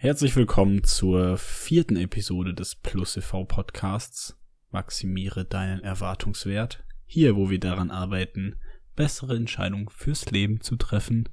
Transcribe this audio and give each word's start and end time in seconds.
Herzlich 0.00 0.36
willkommen 0.36 0.84
zur 0.84 1.38
vierten 1.38 1.96
Episode 1.96 2.54
des 2.54 2.76
Plus 2.76 3.14
TV 3.14 3.42
Podcasts. 3.42 4.38
Maximiere 4.70 5.44
deinen 5.44 5.80
Erwartungswert. 5.80 6.84
Hier, 7.04 7.34
wo 7.34 7.50
wir 7.50 7.58
daran 7.58 7.90
arbeiten, 7.90 8.60
bessere 8.94 9.34
Entscheidungen 9.34 9.88
fürs 9.88 10.30
Leben 10.30 10.60
zu 10.60 10.76
treffen. 10.76 11.28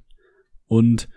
Und 0.66 1.08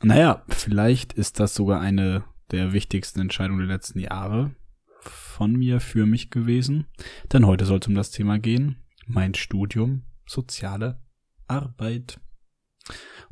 naja, 0.00 0.42
vielleicht 0.48 1.12
ist 1.12 1.38
das 1.38 1.54
sogar 1.54 1.82
eine 1.82 2.24
der 2.50 2.72
wichtigsten 2.72 3.20
Entscheidungen 3.20 3.66
der 3.66 3.76
letzten 3.76 3.98
Jahre 3.98 4.54
von 5.02 5.52
mir 5.52 5.80
für 5.80 6.06
mich 6.06 6.30
gewesen. 6.30 6.86
Denn 7.30 7.44
heute 7.44 7.66
soll 7.66 7.80
es 7.80 7.88
um 7.88 7.94
das 7.94 8.10
Thema 8.10 8.38
gehen. 8.38 8.82
Mein 9.06 9.34
Studium, 9.34 10.04
soziale 10.24 10.98
Arbeit. 11.46 12.18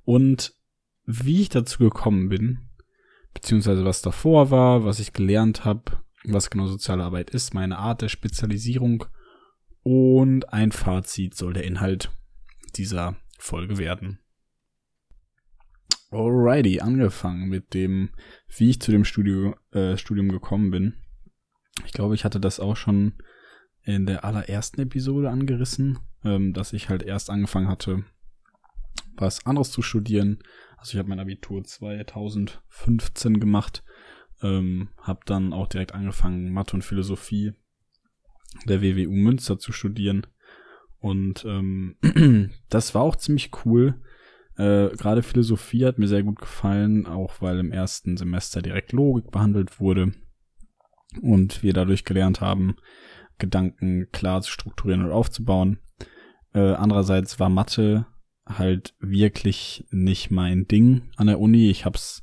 Und 0.05 0.53
wie 1.07 1.41
ich 1.41 1.49
dazu 1.49 1.79
gekommen 1.79 2.29
bin, 2.29 2.66
beziehungsweise 3.37 3.85
was 3.85 4.01
davor 4.01 4.51
war, 4.51 4.85
was 4.85 4.99
ich 4.99 5.13
gelernt 5.13 5.67
habe, 5.67 5.99
was 6.25 6.49
genau 6.49 6.67
soziale 6.67 7.05
Arbeit 7.05 7.31
ist, 7.31 7.53
meine 7.53 7.77
Art 7.77 8.01
der 8.01 8.09
Spezialisierung 8.09 9.05
und 9.83 10.53
ein 10.55 10.73
Fazit 10.73 11.35
soll 11.35 11.53
der 11.53 11.65
Inhalt 11.65 12.11
dieser 12.77 13.17
Folge 13.39 13.77
werden. 13.77 14.21
Alrighty, 16.11 16.81
angefangen 16.81 17.49
mit 17.49 17.75
dem, 17.75 18.09
wie 18.57 18.71
ich 18.71 18.81
zu 18.81 18.91
dem 18.91 19.05
Studio, 19.05 19.55
äh, 19.73 19.99
Studium 19.99 20.31
gekommen 20.31 20.71
bin. 20.71 20.95
Ich 21.85 21.93
glaube, 21.93 22.15
ich 22.15 22.25
hatte 22.25 22.41
das 22.41 22.59
auch 22.59 22.77
schon 22.77 23.15
in 23.83 24.07
der 24.07 24.25
allerersten 24.25 24.81
Episode 24.81 25.29
angerissen, 25.29 25.99
ähm, 26.25 26.55
dass 26.55 26.73
ich 26.73 26.89
halt 26.89 27.03
erst 27.03 27.29
angefangen 27.29 27.69
hatte, 27.69 28.03
was 29.15 29.45
anderes 29.45 29.71
zu 29.73 29.83
studieren, 29.83 30.39
also 30.77 30.93
ich 30.93 30.99
habe 30.99 31.09
mein 31.09 31.21
Abitur 31.21 31.65
2015 31.65 33.41
gemacht, 33.41 33.83
ähm, 34.43 34.91
habe 35.01 35.21
dann 35.27 35.53
auch 35.53 35.67
direkt 35.67 35.93
angefangen, 35.93 36.53
Mathe 36.53 36.77
und 36.77 36.83
Philosophie 36.83 37.55
der 38.65 38.83
WWU 38.83 39.13
Münster 39.13 39.59
zu 39.59 39.73
studieren. 39.73 40.27
Und 40.99 41.45
ähm, 41.45 41.97
das 42.69 42.95
war 42.95 43.03
auch 43.03 43.17
ziemlich 43.17 43.51
cool. 43.65 44.01
Äh, 44.57 44.89
Gerade 44.97 45.23
Philosophie 45.23 45.85
hat 45.85 45.99
mir 45.99 46.09
sehr 46.09 46.23
gut 46.23 46.39
gefallen, 46.39 47.07
auch 47.07 47.41
weil 47.41 47.59
im 47.59 47.73
ersten 47.73 48.17
Semester 48.17 48.63
direkt 48.63 48.93
Logik 48.93 49.31
behandelt 49.31 49.81
wurde 49.81 50.13
und 51.23 51.63
wir 51.63 51.73
dadurch 51.73 52.05
gelernt 52.05 52.41
haben, 52.41 52.77
Gedanken 53.39 54.11
klar 54.13 54.41
zu 54.41 54.51
strukturieren 54.51 55.05
und 55.05 55.13
aufzubauen. 55.13 55.79
Äh, 56.55 56.73
andererseits 56.73 57.39
war 57.39 57.51
Mathe 57.51 58.07
halt 58.47 58.95
wirklich 59.01 59.85
nicht 59.91 60.31
mein 60.31 60.67
Ding 60.69 61.11
an 61.17 61.27
der 61.27 61.41
Uni. 61.41 61.71
Ich 61.71 61.85
hab's 61.85 62.23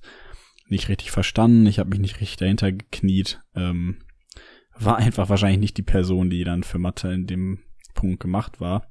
nicht 0.67 0.89
richtig 0.89 1.11
verstanden, 1.11 1.65
ich 1.65 1.79
habe 1.79 1.89
mich 1.89 1.99
nicht 1.99 2.21
richtig 2.21 2.37
dahinter 2.37 2.71
gekniet. 2.71 3.41
Ähm, 3.55 4.03
war 4.75 4.97
einfach 4.97 5.29
wahrscheinlich 5.29 5.59
nicht 5.59 5.77
die 5.77 5.83
Person, 5.83 6.29
die 6.29 6.43
dann 6.43 6.63
für 6.63 6.79
Mathe 6.79 7.11
in 7.11 7.27
dem 7.27 7.59
Punkt 7.93 8.19
gemacht 8.19 8.59
war. 8.59 8.87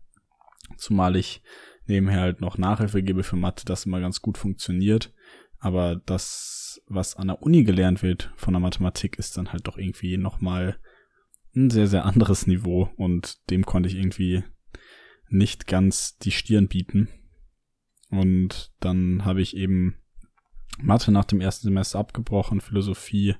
Zumal 0.77 1.16
ich 1.16 1.42
nebenher 1.86 2.20
halt 2.20 2.41
noch 2.41 2.58
Nachhilfe 2.58 3.02
gebe 3.02 3.22
für 3.22 3.36
Mathe, 3.36 3.64
das 3.64 3.86
immer 3.86 4.00
ganz 4.00 4.22
gut 4.22 4.39
funktioniert. 4.39 5.12
Aber 5.58 5.96
das, 5.96 6.80
was 6.86 7.17
an 7.17 7.28
der 7.28 7.42
Uni 7.42 7.64
gelernt 7.64 8.02
wird 8.02 8.33
von 8.36 8.55
der 8.55 8.61
Mathematik, 8.61 9.19
ist 9.19 9.36
dann 9.36 9.52
halt 9.52 9.67
doch 9.67 9.78
irgendwie 9.78 10.17
nochmal 10.17 10.77
ein 11.55 11.70
sehr, 11.70 11.86
sehr 11.86 12.05
anderes 12.05 12.46
Niveau 12.46 12.91
und 12.96 13.50
dem 13.50 13.64
konnte 13.64 13.89
ich 13.89 13.96
irgendwie 13.96 14.44
nicht 15.28 15.67
ganz 15.67 16.19
die 16.19 16.30
Stirn 16.30 16.69
bieten. 16.69 17.08
Und 18.12 18.70
dann 18.78 19.24
habe 19.24 19.41
ich 19.41 19.56
eben 19.56 19.96
Mathe 20.78 21.10
nach 21.10 21.24
dem 21.24 21.41
ersten 21.41 21.68
Semester 21.68 21.98
abgebrochen, 21.98 22.60
Philosophie, 22.60 23.36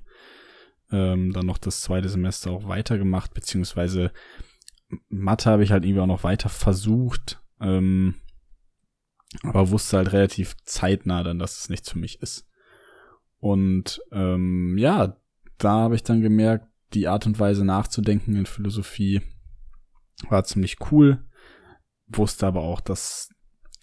ähm, 0.91 1.33
dann 1.33 1.45
noch 1.45 1.59
das 1.59 1.83
zweite 1.83 2.09
Semester 2.09 2.51
auch 2.51 2.67
weitergemacht, 2.67 3.35
beziehungsweise 3.35 4.13
Mathe 5.11 5.51
habe 5.51 5.63
ich 5.63 5.73
halt 5.73 5.85
irgendwie 5.85 6.01
auch 6.01 6.07
noch 6.07 6.25
weiter 6.25 6.49
versucht, 6.49 7.43
ähm, 7.61 8.15
aber 9.43 9.71
wusste 9.71 9.99
halt 9.99 10.13
relativ 10.13 10.57
zeitnah 10.65 11.23
dann, 11.23 11.39
dass 11.39 11.59
es 11.59 11.69
nichts 11.69 11.91
für 11.91 11.99
mich 11.99 12.23
ist. 12.23 12.49
Und 13.41 14.01
ähm, 14.11 14.79
ja, 14.79 15.19
da 15.59 15.71
habe 15.71 15.97
ich 15.97 16.03
dann 16.03 16.23
gemerkt, 16.23 16.67
die 16.95 17.09
Art 17.09 17.27
und 17.27 17.39
Weise 17.39 17.65
nachzudenken 17.65 18.37
in 18.37 18.47
Philosophie 18.47 19.21
war 20.31 20.45
ziemlich 20.45 20.77
cool, 20.91 21.25
wusste 22.07 22.47
aber 22.47 22.63
auch, 22.63 22.81
dass 22.81 23.29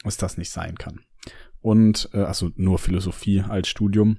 es 0.04 0.18
das 0.18 0.38
nicht 0.38 0.50
sein 0.50 0.78
kann. 0.78 1.02
Und 1.62 2.10
äh, 2.14 2.20
also 2.20 2.52
nur 2.56 2.80
Philosophie 2.80 3.42
als 3.42 3.68
Studium. 3.68 4.18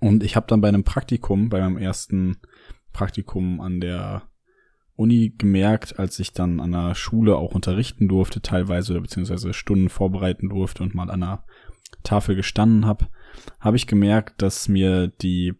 Und 0.00 0.24
ich 0.24 0.34
habe 0.34 0.46
dann 0.48 0.60
bei 0.60 0.68
einem 0.68 0.84
Praktikum, 0.84 1.48
bei 1.48 1.60
meinem 1.60 1.78
ersten 1.78 2.38
Praktikum 2.92 3.60
an 3.60 3.80
der 3.80 4.22
Uni 4.96 5.34
gemerkt, 5.36 5.98
als 5.98 6.18
ich 6.18 6.32
dann 6.32 6.58
an 6.58 6.72
der 6.72 6.94
Schule 6.94 7.36
auch 7.36 7.54
unterrichten 7.54 8.08
durfte, 8.08 8.40
teilweise 8.40 8.94
oder 8.94 9.02
beziehungsweise 9.02 9.52
Stunden 9.52 9.90
vorbereiten 9.90 10.48
durfte 10.48 10.82
und 10.82 10.94
mal 10.94 11.10
an 11.10 11.20
der 11.20 11.44
Tafel 12.02 12.34
gestanden 12.34 12.86
habe, 12.86 13.08
habe 13.60 13.76
ich 13.76 13.86
gemerkt, 13.86 14.40
dass 14.42 14.68
mir 14.68 15.08
die 15.08 15.54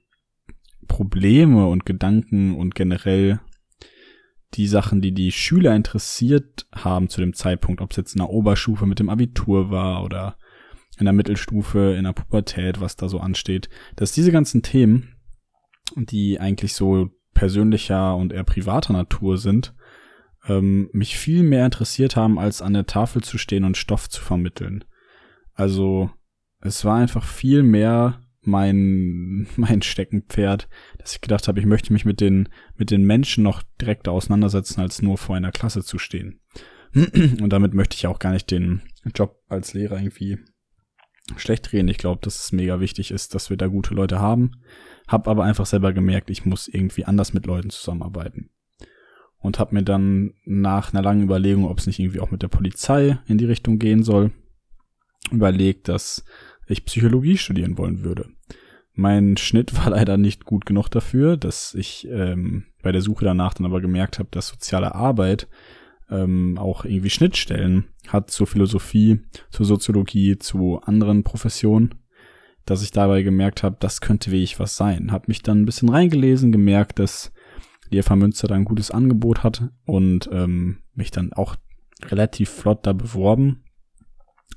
Probleme 0.88 1.66
und 1.66 1.84
Gedanken 1.84 2.56
und 2.56 2.74
generell 2.74 3.40
die 4.56 4.66
Sachen, 4.66 5.00
die 5.00 5.12
die 5.12 5.32
Schüler 5.32 5.74
interessiert 5.74 6.66
haben 6.74 7.08
zu 7.08 7.20
dem 7.20 7.34
Zeitpunkt, 7.34 7.80
ob 7.80 7.90
es 7.90 7.96
jetzt 7.96 8.14
in 8.14 8.20
der 8.20 8.30
Oberstufe 8.30 8.86
mit 8.86 8.98
dem 8.98 9.08
Abitur 9.08 9.70
war 9.70 10.02
oder 10.02 10.36
in 10.98 11.04
der 11.04 11.12
Mittelstufe, 11.12 11.94
in 11.96 12.04
der 12.04 12.12
Pubertät, 12.12 12.80
was 12.80 12.96
da 12.96 13.08
so 13.08 13.20
ansteht, 13.20 13.68
dass 13.96 14.12
diese 14.12 14.32
ganzen 14.32 14.62
Themen, 14.62 15.14
die 15.94 16.40
eigentlich 16.40 16.72
so 16.72 17.10
persönlicher 17.34 18.16
und 18.16 18.32
eher 18.32 18.44
privater 18.44 18.94
Natur 18.94 19.36
sind, 19.36 19.74
ähm, 20.48 20.88
mich 20.92 21.18
viel 21.18 21.42
mehr 21.42 21.66
interessiert 21.66 22.16
haben, 22.16 22.38
als 22.38 22.62
an 22.62 22.72
der 22.72 22.86
Tafel 22.86 23.22
zu 23.22 23.36
stehen 23.36 23.64
und 23.64 23.76
Stoff 23.76 24.08
zu 24.08 24.22
vermitteln. 24.22 24.84
Also 25.52 26.10
es 26.60 26.84
war 26.84 26.96
einfach 26.96 27.24
viel 27.24 27.62
mehr 27.62 28.20
mein, 28.46 29.46
mein 29.56 29.82
Steckenpferd, 29.82 30.68
dass 30.98 31.14
ich 31.14 31.20
gedacht 31.20 31.48
habe, 31.48 31.60
ich 31.60 31.66
möchte 31.66 31.92
mich 31.92 32.04
mit 32.04 32.20
den, 32.20 32.48
mit 32.76 32.90
den 32.90 33.04
Menschen 33.04 33.44
noch 33.44 33.62
direkt 33.80 34.08
auseinandersetzen, 34.08 34.80
als 34.80 35.02
nur 35.02 35.18
vor 35.18 35.36
einer 35.36 35.52
Klasse 35.52 35.82
zu 35.84 35.98
stehen. 35.98 36.40
Und 36.94 37.50
damit 37.50 37.74
möchte 37.74 37.96
ich 37.96 38.06
auch 38.06 38.18
gar 38.18 38.32
nicht 38.32 38.50
den 38.50 38.82
Job 39.14 39.42
als 39.48 39.74
Lehrer 39.74 39.98
irgendwie 39.98 40.38
schlecht 41.36 41.72
reden. 41.72 41.88
Ich 41.88 41.98
glaube, 41.98 42.20
dass 42.22 42.44
es 42.44 42.52
mega 42.52 42.80
wichtig 42.80 43.10
ist, 43.10 43.34
dass 43.34 43.50
wir 43.50 43.56
da 43.56 43.66
gute 43.66 43.94
Leute 43.94 44.20
haben. 44.20 44.52
Hab 45.08 45.28
aber 45.28 45.44
einfach 45.44 45.66
selber 45.66 45.92
gemerkt, 45.92 46.30
ich 46.30 46.44
muss 46.44 46.68
irgendwie 46.68 47.04
anders 47.04 47.32
mit 47.32 47.46
Leuten 47.46 47.70
zusammenarbeiten. 47.70 48.50
Und 49.38 49.58
hab 49.58 49.72
mir 49.72 49.82
dann 49.82 50.34
nach 50.44 50.92
einer 50.92 51.02
langen 51.02 51.22
Überlegung, 51.22 51.66
ob 51.66 51.78
es 51.78 51.86
nicht 51.86 51.98
irgendwie 51.98 52.20
auch 52.20 52.30
mit 52.30 52.42
der 52.42 52.48
Polizei 52.48 53.18
in 53.26 53.38
die 53.38 53.44
Richtung 53.44 53.78
gehen 53.78 54.02
soll, 54.02 54.32
überlegt, 55.30 55.88
dass 55.88 56.24
ich 56.66 56.84
Psychologie 56.84 57.36
studieren 57.36 57.78
wollen 57.78 58.04
würde. 58.04 58.28
Mein 58.94 59.36
Schnitt 59.36 59.76
war 59.76 59.90
leider 59.96 60.16
nicht 60.16 60.44
gut 60.44 60.66
genug 60.66 60.88
dafür, 60.88 61.36
dass 61.36 61.74
ich 61.74 62.08
ähm, 62.10 62.64
bei 62.82 62.92
der 62.92 63.02
Suche 63.02 63.24
danach 63.24 63.54
dann 63.54 63.66
aber 63.66 63.80
gemerkt 63.80 64.18
habe, 64.18 64.28
dass 64.30 64.48
soziale 64.48 64.94
Arbeit 64.94 65.48
ähm, 66.10 66.56
auch 66.58 66.84
irgendwie 66.84 67.10
Schnittstellen 67.10 67.88
hat 68.08 68.30
zur 68.30 68.46
Philosophie, 68.46 69.20
zur 69.50 69.66
Soziologie, 69.66 70.38
zu 70.38 70.80
anderen 70.82 71.24
Professionen, 71.24 71.96
dass 72.64 72.82
ich 72.82 72.90
dabei 72.90 73.22
gemerkt 73.22 73.62
habe, 73.62 73.76
das 73.78 74.00
könnte 74.00 74.30
wirklich 74.30 74.58
was 74.58 74.76
sein. 74.76 75.12
Hab 75.12 75.28
mich 75.28 75.42
dann 75.42 75.62
ein 75.62 75.66
bisschen 75.66 75.88
reingelesen, 75.88 76.52
gemerkt, 76.52 76.98
dass 76.98 77.32
die 77.90 78.02
FH 78.02 78.16
Münster 78.16 78.48
da 78.48 78.54
ein 78.54 78.64
gutes 78.64 78.90
Angebot 78.90 79.42
hat 79.42 79.68
und 79.84 80.28
ähm, 80.32 80.78
mich 80.94 81.10
dann 81.10 81.32
auch 81.32 81.56
relativ 82.04 82.50
flott 82.50 82.86
da 82.86 82.92
beworben. 82.92 83.64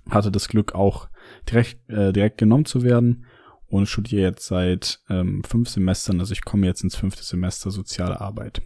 Hatte 0.09 0.31
das 0.31 0.47
Glück 0.49 0.73
auch 0.73 1.09
direkt, 1.49 1.89
äh, 1.89 2.11
direkt 2.13 2.37
genommen 2.37 2.65
zu 2.65 2.83
werden 2.83 3.25
und 3.67 3.87
studiere 3.87 4.23
jetzt 4.23 4.47
seit 4.47 5.01
ähm, 5.09 5.43
fünf 5.43 5.69
Semestern, 5.69 6.19
also 6.19 6.33
ich 6.33 6.43
komme 6.43 6.65
jetzt 6.65 6.83
ins 6.83 6.95
fünfte 6.95 7.23
Semester 7.23 7.71
soziale 7.71 8.19
Arbeit. 8.19 8.61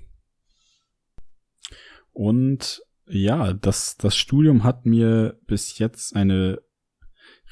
Und 2.11 2.81
ja, 3.07 3.53
das, 3.53 3.97
das 3.97 4.15
Studium 4.15 4.63
hat 4.63 4.85
mir 4.85 5.39
bis 5.45 5.77
jetzt 5.79 6.15
eine 6.15 6.61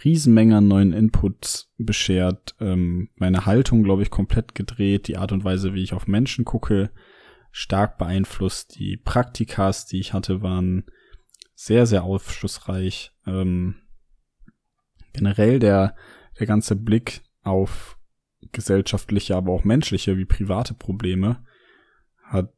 Riesenmenge 0.03 0.57
an 0.57 0.67
neuen 0.67 0.93
Inputs 0.93 1.71
beschert, 1.77 2.55
ähm, 2.59 3.09
meine 3.15 3.45
Haltung, 3.45 3.83
glaube 3.83 4.01
ich, 4.01 4.09
komplett 4.09 4.55
gedreht, 4.55 5.07
die 5.07 5.17
Art 5.17 5.31
und 5.31 5.43
Weise, 5.43 5.73
wie 5.73 5.83
ich 5.83 5.93
auf 5.93 6.07
Menschen 6.07 6.45
gucke, 6.45 6.91
stark 7.51 7.97
beeinflusst. 7.97 8.79
Die 8.79 8.97
Praktikas, 8.97 9.85
die 9.85 9.99
ich 9.99 10.13
hatte, 10.13 10.41
waren 10.41 10.85
sehr, 11.53 11.85
sehr 11.85 12.03
aufschlussreich. 12.03 13.11
Ähm, 13.27 13.75
generell 15.13 15.59
der, 15.59 15.95
der 16.39 16.47
ganze 16.47 16.75
Blick 16.75 17.21
auf 17.43 17.97
gesellschaftliche, 18.51 19.35
aber 19.35 19.51
auch 19.51 19.63
menschliche 19.63 20.17
wie 20.17 20.25
private 20.25 20.73
Probleme 20.73 21.43
hat 22.23 22.53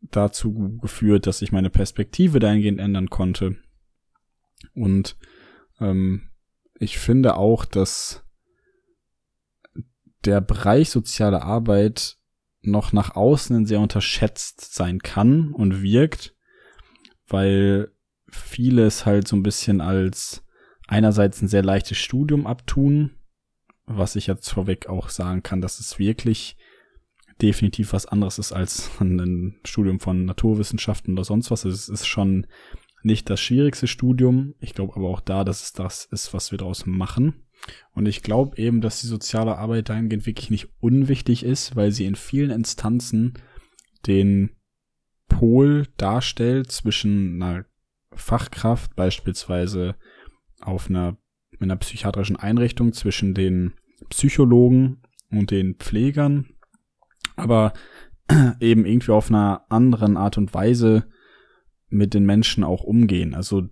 dazu 0.00 0.78
geführt, 0.80 1.26
dass 1.26 1.42
ich 1.42 1.52
meine 1.52 1.70
Perspektive 1.70 2.38
dahingehend 2.38 2.80
ändern 2.80 3.10
konnte. 3.10 3.56
Und 4.74 5.16
ähm, 5.80 6.30
ich 6.78 6.98
finde 6.98 7.36
auch, 7.36 7.64
dass 7.64 8.24
der 10.24 10.40
Bereich 10.40 10.90
soziale 10.90 11.42
Arbeit 11.42 12.18
noch 12.62 12.92
nach 12.92 13.14
außen 13.14 13.66
sehr 13.66 13.80
unterschätzt 13.80 14.74
sein 14.74 14.98
kann 14.98 15.52
und 15.52 15.82
wirkt, 15.82 16.34
weil 17.28 17.92
viele 18.28 18.84
es 18.84 19.06
halt 19.06 19.28
so 19.28 19.36
ein 19.36 19.42
bisschen 19.42 19.80
als 19.80 20.44
einerseits 20.86 21.42
ein 21.42 21.48
sehr 21.48 21.62
leichtes 21.62 21.98
Studium 21.98 22.46
abtun, 22.46 23.10
was 23.86 24.16
ich 24.16 24.26
jetzt 24.26 24.48
vorweg 24.48 24.88
auch 24.88 25.08
sagen 25.08 25.42
kann, 25.42 25.60
dass 25.60 25.78
es 25.78 25.98
wirklich 25.98 26.56
definitiv 27.40 27.92
was 27.92 28.06
anderes 28.06 28.38
ist 28.38 28.52
als 28.52 28.90
ein 29.00 29.56
Studium 29.64 30.00
von 30.00 30.24
Naturwissenschaften 30.24 31.14
oder 31.14 31.24
sonst 31.24 31.50
was. 31.50 31.64
Es 31.64 31.88
ist 31.88 32.06
schon 32.06 32.46
nicht 33.02 33.30
das 33.30 33.40
schwierigste 33.40 33.86
Studium. 33.86 34.54
Ich 34.58 34.74
glaube 34.74 34.96
aber 34.96 35.08
auch 35.08 35.20
da, 35.20 35.44
dass 35.44 35.62
es 35.62 35.72
das 35.72 36.06
ist, 36.06 36.34
was 36.34 36.50
wir 36.50 36.58
daraus 36.58 36.86
machen. 36.86 37.46
Und 37.92 38.06
ich 38.06 38.22
glaube 38.22 38.58
eben, 38.58 38.80
dass 38.80 39.00
die 39.00 39.06
soziale 39.06 39.56
Arbeit 39.56 39.88
dahingehend 39.88 40.26
wirklich 40.26 40.50
nicht 40.50 40.68
unwichtig 40.80 41.42
ist, 41.42 41.76
weil 41.76 41.92
sie 41.92 42.04
in 42.04 42.16
vielen 42.16 42.50
Instanzen 42.50 43.34
den 44.06 44.50
Pol 45.28 45.86
darstellt 45.96 46.70
zwischen 46.70 47.42
einer 47.42 47.64
Fachkraft, 48.12 48.94
beispielsweise 48.94 49.96
auf 50.60 50.88
einer, 50.88 51.16
in 51.52 51.64
einer 51.64 51.76
psychiatrischen 51.76 52.36
Einrichtung, 52.36 52.92
zwischen 52.92 53.34
den 53.34 53.74
Psychologen 54.10 55.02
und 55.30 55.50
den 55.50 55.76
Pflegern, 55.76 56.46
aber 57.36 57.72
eben 58.60 58.84
irgendwie 58.84 59.12
auf 59.12 59.30
einer 59.30 59.64
anderen 59.68 60.16
Art 60.16 60.38
und 60.38 60.52
Weise 60.54 61.06
mit 61.88 62.14
den 62.14 62.26
Menschen 62.26 62.64
auch 62.64 62.82
umgehen. 62.82 63.34
Also 63.34 63.68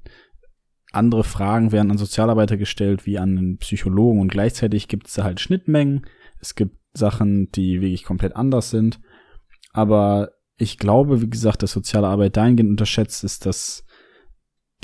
andere 0.93 1.25
Fragen 1.25 1.73
werden 1.73 1.91
an 1.91 1.99
Sozialarbeiter 1.99 2.57
gestellt 2.57 3.07
wie 3.07 3.19
an 3.19 3.37
einen 3.37 3.59
Psychologen 3.59 4.21
und 4.21 4.29
gleichzeitig 4.29 4.87
gibt 4.87 5.09
es 5.09 5.15
da 5.15 5.25
halt 5.25 5.41
Schnittmengen. 5.41 6.07
Es 6.41 6.55
gibt 6.55 6.77
Sachen, 6.97 7.51
die 7.51 7.81
wirklich 7.81 8.05
komplett 8.05 8.37
anders 8.37 8.71
sind. 8.71 9.01
Aber 9.73 10.31
ich 10.57 10.79
glaube, 10.79 11.21
wie 11.21 11.29
gesagt, 11.31 11.63
dass 11.63 11.73
soziale 11.73 12.07
Arbeit 12.07 12.37
dahingehend 12.37 12.71
unterschätzt 12.71 13.25
ist, 13.25 13.45
dass 13.45 13.84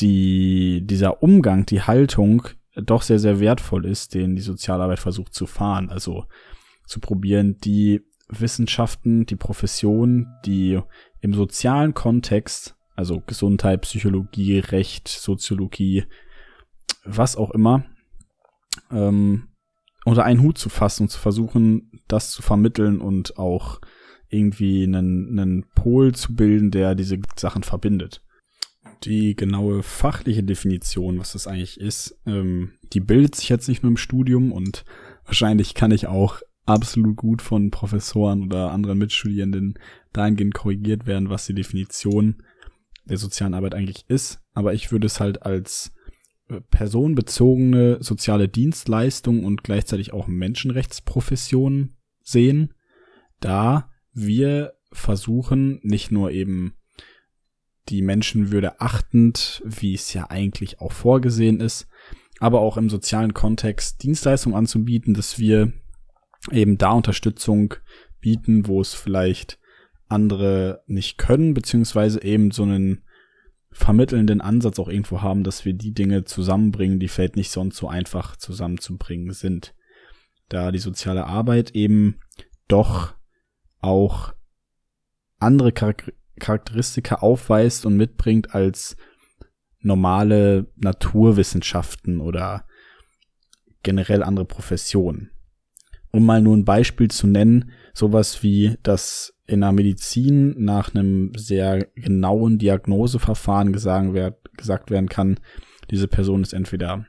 die, 0.01 0.87
dieser 0.87 1.23
Umgang, 1.23 1.67
die 1.67 1.83
Haltung 1.83 2.43
doch 2.75 3.03
sehr, 3.03 3.19
sehr 3.19 3.41
wertvoll 3.41 3.85
ist, 3.85 4.15
den 4.15 4.37
die 4.37 4.43
Sozialarbeit 4.43 4.99
versucht 4.99 5.35
zu 5.35 5.47
fahren. 5.47 5.91
Also 5.91 6.27
zu 6.87 7.01
probieren, 7.01 7.59
die 7.59 8.01
Wissenschaften, 8.29 9.27
die 9.27 9.37
Profession, 9.37 10.29
die 10.45 10.81
im 11.21 11.35
sozialen 11.35 11.95
Kontext 11.95 12.77
also 13.01 13.23
Gesundheit, 13.27 13.81
Psychologie, 13.81 14.59
Recht, 14.59 15.09
Soziologie, 15.09 16.05
was 17.05 17.35
auch 17.35 17.51
immer, 17.51 17.87
ähm, 18.91 19.49
unter 20.05 20.25
einen 20.25 20.43
Hut 20.43 20.59
zu 20.59 20.69
fassen 20.69 21.05
und 21.05 21.09
zu 21.09 21.19
versuchen, 21.19 21.91
das 22.09 22.31
zu 22.31 22.43
vermitteln 22.43 23.01
und 23.01 23.39
auch 23.39 23.81
irgendwie 24.29 24.85
einen, 24.85 25.39
einen 25.39 25.65
Pol 25.75 26.15
zu 26.15 26.37
bilden, 26.37 26.71
der 26.71 26.95
diese 26.95 27.19
Sachen 27.37 27.63
verbindet. 27.63 28.23
Die 29.05 29.35
genaue 29.35 29.83
fachliche 29.83 30.43
Definition, 30.43 31.19
was 31.19 31.33
das 31.33 31.47
eigentlich 31.47 31.81
ist, 31.81 32.19
ähm, 32.27 32.73
die 32.93 33.01
bildet 33.01 33.35
sich 33.35 33.49
jetzt 33.49 33.69
nicht 33.69 33.83
nur 33.83 33.91
im 33.91 33.97
Studium 33.97 34.53
und 34.53 34.85
wahrscheinlich 35.25 35.75
kann 35.75 35.91
ich 35.91 36.07
auch 36.07 36.41
absolut 36.67 37.17
gut 37.17 37.43
von 37.43 37.71
Professoren 37.71 38.45
oder 38.45 38.71
anderen 38.71 38.99
Mitstudierenden 38.99 39.79
dahingehend 40.13 40.55
korrigiert 40.55 41.07
werden, 41.07 41.31
was 41.31 41.47
die 41.47 41.55
Definition 41.55 42.43
der 43.05 43.17
sozialen 43.17 43.55
Arbeit 43.55 43.75
eigentlich 43.75 44.05
ist, 44.09 44.41
aber 44.53 44.75
ich 44.75 44.93
würde 44.93 45.07
es 45.07 45.19
halt 45.19 45.43
als 45.43 45.93
äh, 46.49 46.61
personenbezogene 46.71 47.99
soziale 48.03 48.49
Dienstleistung 48.49 49.45
und 49.45 49.65
gleichzeitig 49.65 50.13
auch 50.13 50.27
Menschenrechtsprofession 50.27 51.97
sehen, 52.23 52.75
da 53.41 53.91
wir 54.13 54.75
versuchen, 54.93 55.81
nicht 55.83 56.11
nur 56.11 56.31
eben 56.31 56.75
die 57.91 58.03
Menschenwürde 58.03 58.81
achtend, 58.81 59.63
wie 59.65 59.95
es 59.95 60.13
ja 60.15 60.31
eigentlich 60.31 60.81
auch 60.81 60.93
vorgesehen 60.93 61.61
ist, 61.61 61.89
aber 62.39 62.61
auch 62.61 62.77
im 62.77 62.89
sozialen 62.89 63.35
Kontext 63.35 64.03
Dienstleistungen 64.03 64.57
anzubieten, 64.57 65.15
dass 65.15 65.39
wir 65.39 65.73
eben 66.51 66.79
da 66.79 66.93
Unterstützung 66.93 67.75
bieten, 68.21 68.67
wo 68.67 68.81
es 68.81 68.95
vielleicht 68.95 69.59
andere 70.09 70.83
nicht 70.87 71.19
können, 71.19 71.55
beziehungsweise 71.55 72.23
eben 72.23 72.51
so 72.51 72.63
einen 72.63 73.03
vermittelnden 73.73 74.41
Ansatz 74.41 74.79
auch 74.79 74.89
irgendwo 74.89 75.23
haben, 75.23 75.45
dass 75.45 75.65
wir 75.65 75.75
die 75.75 75.93
Dinge 75.93 76.25
zusammenbringen, 76.25 76.99
die 76.99 77.09
vielleicht 77.09 77.37
nicht 77.37 77.51
sonst 77.51 77.77
so 77.77 77.89
einfach 77.89 78.37
zusammenzubringen 78.37 79.33
sind. 79.33 79.75
Da 80.49 80.73
die 80.73 80.79
soziale 80.79 81.27
Arbeit 81.27 81.73
eben 81.77 82.19
doch 82.67 83.15
auch 83.81 84.35
andere 85.39 85.73
Charakteristika 86.41 87.17
aufweist 87.17 87.87
und 87.87 87.97
mitbringt 87.97 88.55
als 88.55 88.97
normale 89.81 90.67
Naturwissenschaften 90.77 92.21
oder 92.21 92.67
generell 93.83 94.23
andere 94.23 94.45
Professionen. 94.45 95.31
Um 96.13 96.27
mal 96.27 96.43
nur 96.43 96.57
ein 96.57 96.65
Beispiel 96.65 97.09
zu 97.09 97.29
nennen, 97.29 97.71
sowas 97.95 98.43
wie, 98.43 98.77
dass 98.83 99.35
in 99.47 99.61
der 99.61 99.73
Medizin 99.73 100.55
nach 100.63 100.95
einem 100.95 101.33
sehr 101.37 101.87
genauen 101.95 102.59
Diagnoseverfahren 102.59 103.73
gesagt, 103.73 104.13
gesagt 104.57 104.91
werden 104.91 105.09
kann, 105.09 105.39
diese 105.91 106.09
Person 106.09 106.43
ist 106.43 106.53
entweder 106.53 107.07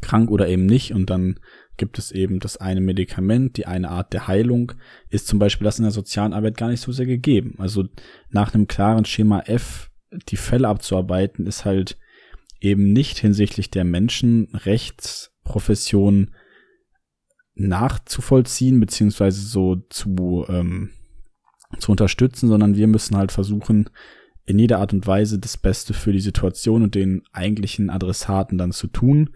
krank 0.00 0.30
oder 0.30 0.48
eben 0.48 0.64
nicht 0.66 0.94
und 0.94 1.10
dann 1.10 1.40
gibt 1.76 1.98
es 1.98 2.12
eben 2.12 2.38
das 2.40 2.56
eine 2.58 2.80
Medikament, 2.80 3.56
die 3.56 3.66
eine 3.66 3.90
Art 3.90 4.12
der 4.12 4.28
Heilung, 4.28 4.72
ist 5.08 5.26
zum 5.26 5.38
Beispiel 5.38 5.64
das 5.64 5.78
in 5.78 5.84
der 5.84 5.92
sozialen 5.92 6.34
Arbeit 6.34 6.56
gar 6.56 6.68
nicht 6.68 6.82
so 6.82 6.92
sehr 6.92 7.06
gegeben. 7.06 7.54
Also 7.58 7.88
nach 8.28 8.54
einem 8.54 8.68
klaren 8.68 9.06
Schema 9.06 9.40
F 9.40 9.90
die 10.28 10.36
Fälle 10.36 10.68
abzuarbeiten, 10.68 11.46
ist 11.46 11.64
halt 11.64 11.98
eben 12.60 12.92
nicht 12.92 13.18
hinsichtlich 13.18 13.70
der 13.70 13.84
Menschenrechtsprofession 13.84 16.32
nachzuvollziehen, 17.54 18.78
beziehungsweise 18.80 19.40
so 19.40 19.76
zu 19.88 20.44
ähm, 20.48 20.90
zu 21.78 21.92
unterstützen, 21.92 22.48
sondern 22.48 22.76
wir 22.76 22.88
müssen 22.88 23.16
halt 23.16 23.32
versuchen, 23.32 23.88
in 24.44 24.58
jeder 24.58 24.78
Art 24.78 24.92
und 24.92 25.06
Weise 25.06 25.38
das 25.38 25.56
Beste 25.56 25.94
für 25.94 26.12
die 26.12 26.20
Situation 26.20 26.82
und 26.82 26.94
den 26.94 27.22
eigentlichen 27.32 27.90
Adressaten 27.90 28.58
dann 28.58 28.72
zu 28.72 28.88
tun, 28.88 29.30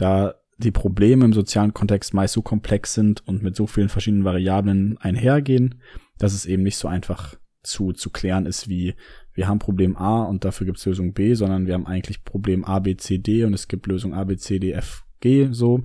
da 0.00 0.34
die 0.58 0.70
Probleme 0.70 1.24
im 1.24 1.32
sozialen 1.32 1.74
Kontext 1.74 2.14
meist 2.14 2.34
so 2.34 2.42
komplex 2.42 2.94
sind 2.94 3.26
und 3.26 3.42
mit 3.42 3.56
so 3.56 3.66
vielen 3.66 3.88
verschiedenen 3.88 4.24
Variablen 4.24 4.98
einhergehen, 4.98 5.80
dass 6.18 6.34
es 6.34 6.46
eben 6.46 6.62
nicht 6.62 6.76
so 6.76 6.88
einfach 6.88 7.34
zu, 7.62 7.92
zu 7.92 8.10
klären 8.10 8.46
ist 8.46 8.68
wie 8.68 8.94
wir 9.34 9.48
haben 9.48 9.58
Problem 9.58 9.96
A 9.96 10.24
und 10.24 10.44
dafür 10.44 10.66
gibt 10.66 10.78
es 10.78 10.86
Lösung 10.86 11.12
B, 11.12 11.34
sondern 11.34 11.66
wir 11.66 11.74
haben 11.74 11.86
eigentlich 11.86 12.24
Problem 12.24 12.64
A, 12.64 12.78
B, 12.78 12.96
C, 12.96 13.18
D 13.18 13.44
und 13.44 13.54
es 13.54 13.68
gibt 13.68 13.86
Lösung 13.86 14.12
A, 14.12 14.24
B, 14.24 14.36
C, 14.36 14.58
D, 14.58 14.72
F, 14.72 15.04
G 15.20 15.48
so. 15.52 15.82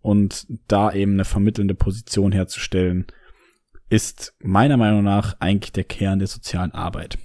Und 0.00 0.46
da 0.68 0.92
eben 0.92 1.12
eine 1.12 1.24
vermittelnde 1.24 1.74
Position 1.74 2.32
herzustellen, 2.32 3.06
ist 3.90 4.34
meiner 4.40 4.76
Meinung 4.76 5.04
nach 5.04 5.36
eigentlich 5.38 5.72
der 5.72 5.84
Kern 5.84 6.18
der 6.18 6.28
sozialen 6.28 6.72
Arbeit. 6.72 7.18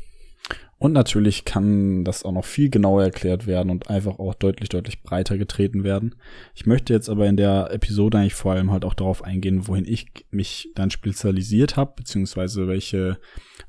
Und 0.84 0.92
natürlich 0.92 1.46
kann 1.46 2.04
das 2.04 2.26
auch 2.26 2.34
noch 2.34 2.44
viel 2.44 2.70
genauer 2.70 3.04
erklärt 3.04 3.48
werden 3.48 3.70
und 3.70 3.90
einfach 3.90 4.20
auch 4.20 4.34
deutlich, 4.34 4.68
deutlich 4.68 5.02
breiter 5.02 5.38
getreten 5.38 5.86
werden. 5.86 6.16
Ich 6.56 6.66
möchte 6.66 6.92
jetzt 6.92 7.08
aber 7.08 7.26
in 7.26 7.38
der 7.38 7.70
Episode 7.72 8.18
eigentlich 8.18 8.34
vor 8.34 8.52
allem 8.52 8.70
halt 8.70 8.84
auch 8.84 8.94
darauf 8.94 9.24
eingehen, 9.24 9.70
wohin 9.70 9.86
ich 9.86 10.08
mich 10.30 10.74
dann 10.76 10.92
spezialisiert 10.92 11.78
habe, 11.78 11.94
beziehungsweise 11.96 12.68
welche, 12.68 13.18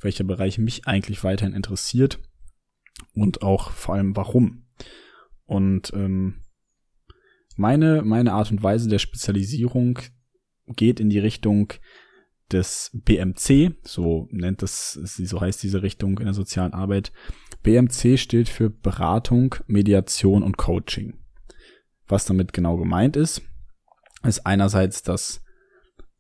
welcher 0.01 0.25
Bereich 0.25 0.59
mich 0.59 0.89
eigentlich 0.89 1.23
weiterhin 1.23 1.55
interessiert 1.55 2.19
und 3.15 3.43
auch 3.43 3.71
vor 3.71 3.95
allem 3.95 4.17
warum. 4.17 4.67
Und 5.45 5.93
ähm, 5.95 6.41
meine, 7.55 8.03
meine 8.03 8.33
Art 8.33 8.51
und 8.51 8.65
Weise 8.65 8.89
der 8.89 8.99
Spezialisierung 8.99 10.01
geht 10.67 10.99
in 10.99 11.11
die 11.11 11.21
Richtung, 11.21 11.75
des 12.53 12.91
BMC, 12.93 13.75
so 13.83 14.29
nennt 14.31 14.63
es, 14.63 14.93
so 14.93 15.41
heißt 15.41 15.63
diese 15.63 15.83
Richtung 15.83 16.19
in 16.19 16.27
der 16.27 16.35
sozialen 16.35 16.73
Arbeit. 16.73 17.13
BMC 17.63 18.19
steht 18.19 18.49
für 18.49 18.71
Beratung, 18.71 19.55
Mediation 19.67 20.43
und 20.43 20.57
Coaching. 20.57 21.19
Was 22.07 22.27
damit 22.27 22.53
genau 22.53 22.77
gemeint 22.77 23.17
ist, 23.17 23.43
ist 24.23 24.47
einerseits, 24.47 25.03
dass 25.03 25.43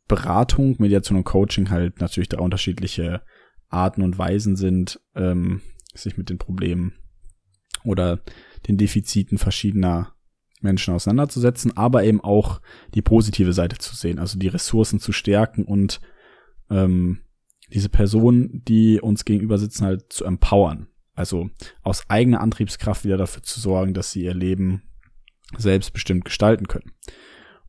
Beratung, 0.09 0.77
Mediation 0.79 1.19
und 1.19 1.25
Coaching 1.25 1.71
halt 1.71 2.01
natürlich 2.01 2.29
da 2.29 2.39
unterschiedliche 2.39 3.23
Arten 3.69 4.03
und 4.03 4.19
Weisen 4.19 4.57
sind, 4.57 5.01
ähm, 5.15 5.61
sich 5.95 6.17
mit 6.17 6.31
den 6.31 6.39
Problemen 6.39 6.95
oder 7.85 8.21
den 8.67 8.77
Defiziten 8.77 9.39
verschiedener 9.39 10.15
Menschen 10.61 10.95
auseinanderzusetzen, 10.95 11.77
aber 11.77 12.05
eben 12.05 12.21
auch 12.23 12.61
die 12.95 13.03
positive 13.03 13.53
Seite 13.53 13.79
zu 13.79 13.95
sehen, 13.95 14.19
also 14.19 14.39
die 14.39 14.49
Ressourcen 14.49 14.99
zu 14.99 15.13
stärken 15.13 15.65
und 15.65 16.01
ähm, 16.71 17.21
diese 17.73 17.89
Personen, 17.89 18.63
die 18.65 19.01
uns 19.01 19.25
gegenüber 19.25 19.59
sitzen, 19.59 19.85
halt 19.85 20.13
zu 20.13 20.25
empowern. 20.25 20.89
Also 21.15 21.51
aus 21.83 22.09
eigener 22.09 22.41
Antriebskraft 22.41 23.05
wieder 23.05 23.17
dafür 23.17 23.43
zu 23.43 23.61
sorgen, 23.61 23.95
dass 23.95 24.11
sie 24.11 24.25
ihr 24.25 24.35
Leben 24.35 24.83
selbstbestimmt 25.57 26.25
gestalten 26.25 26.67
können. 26.67 26.93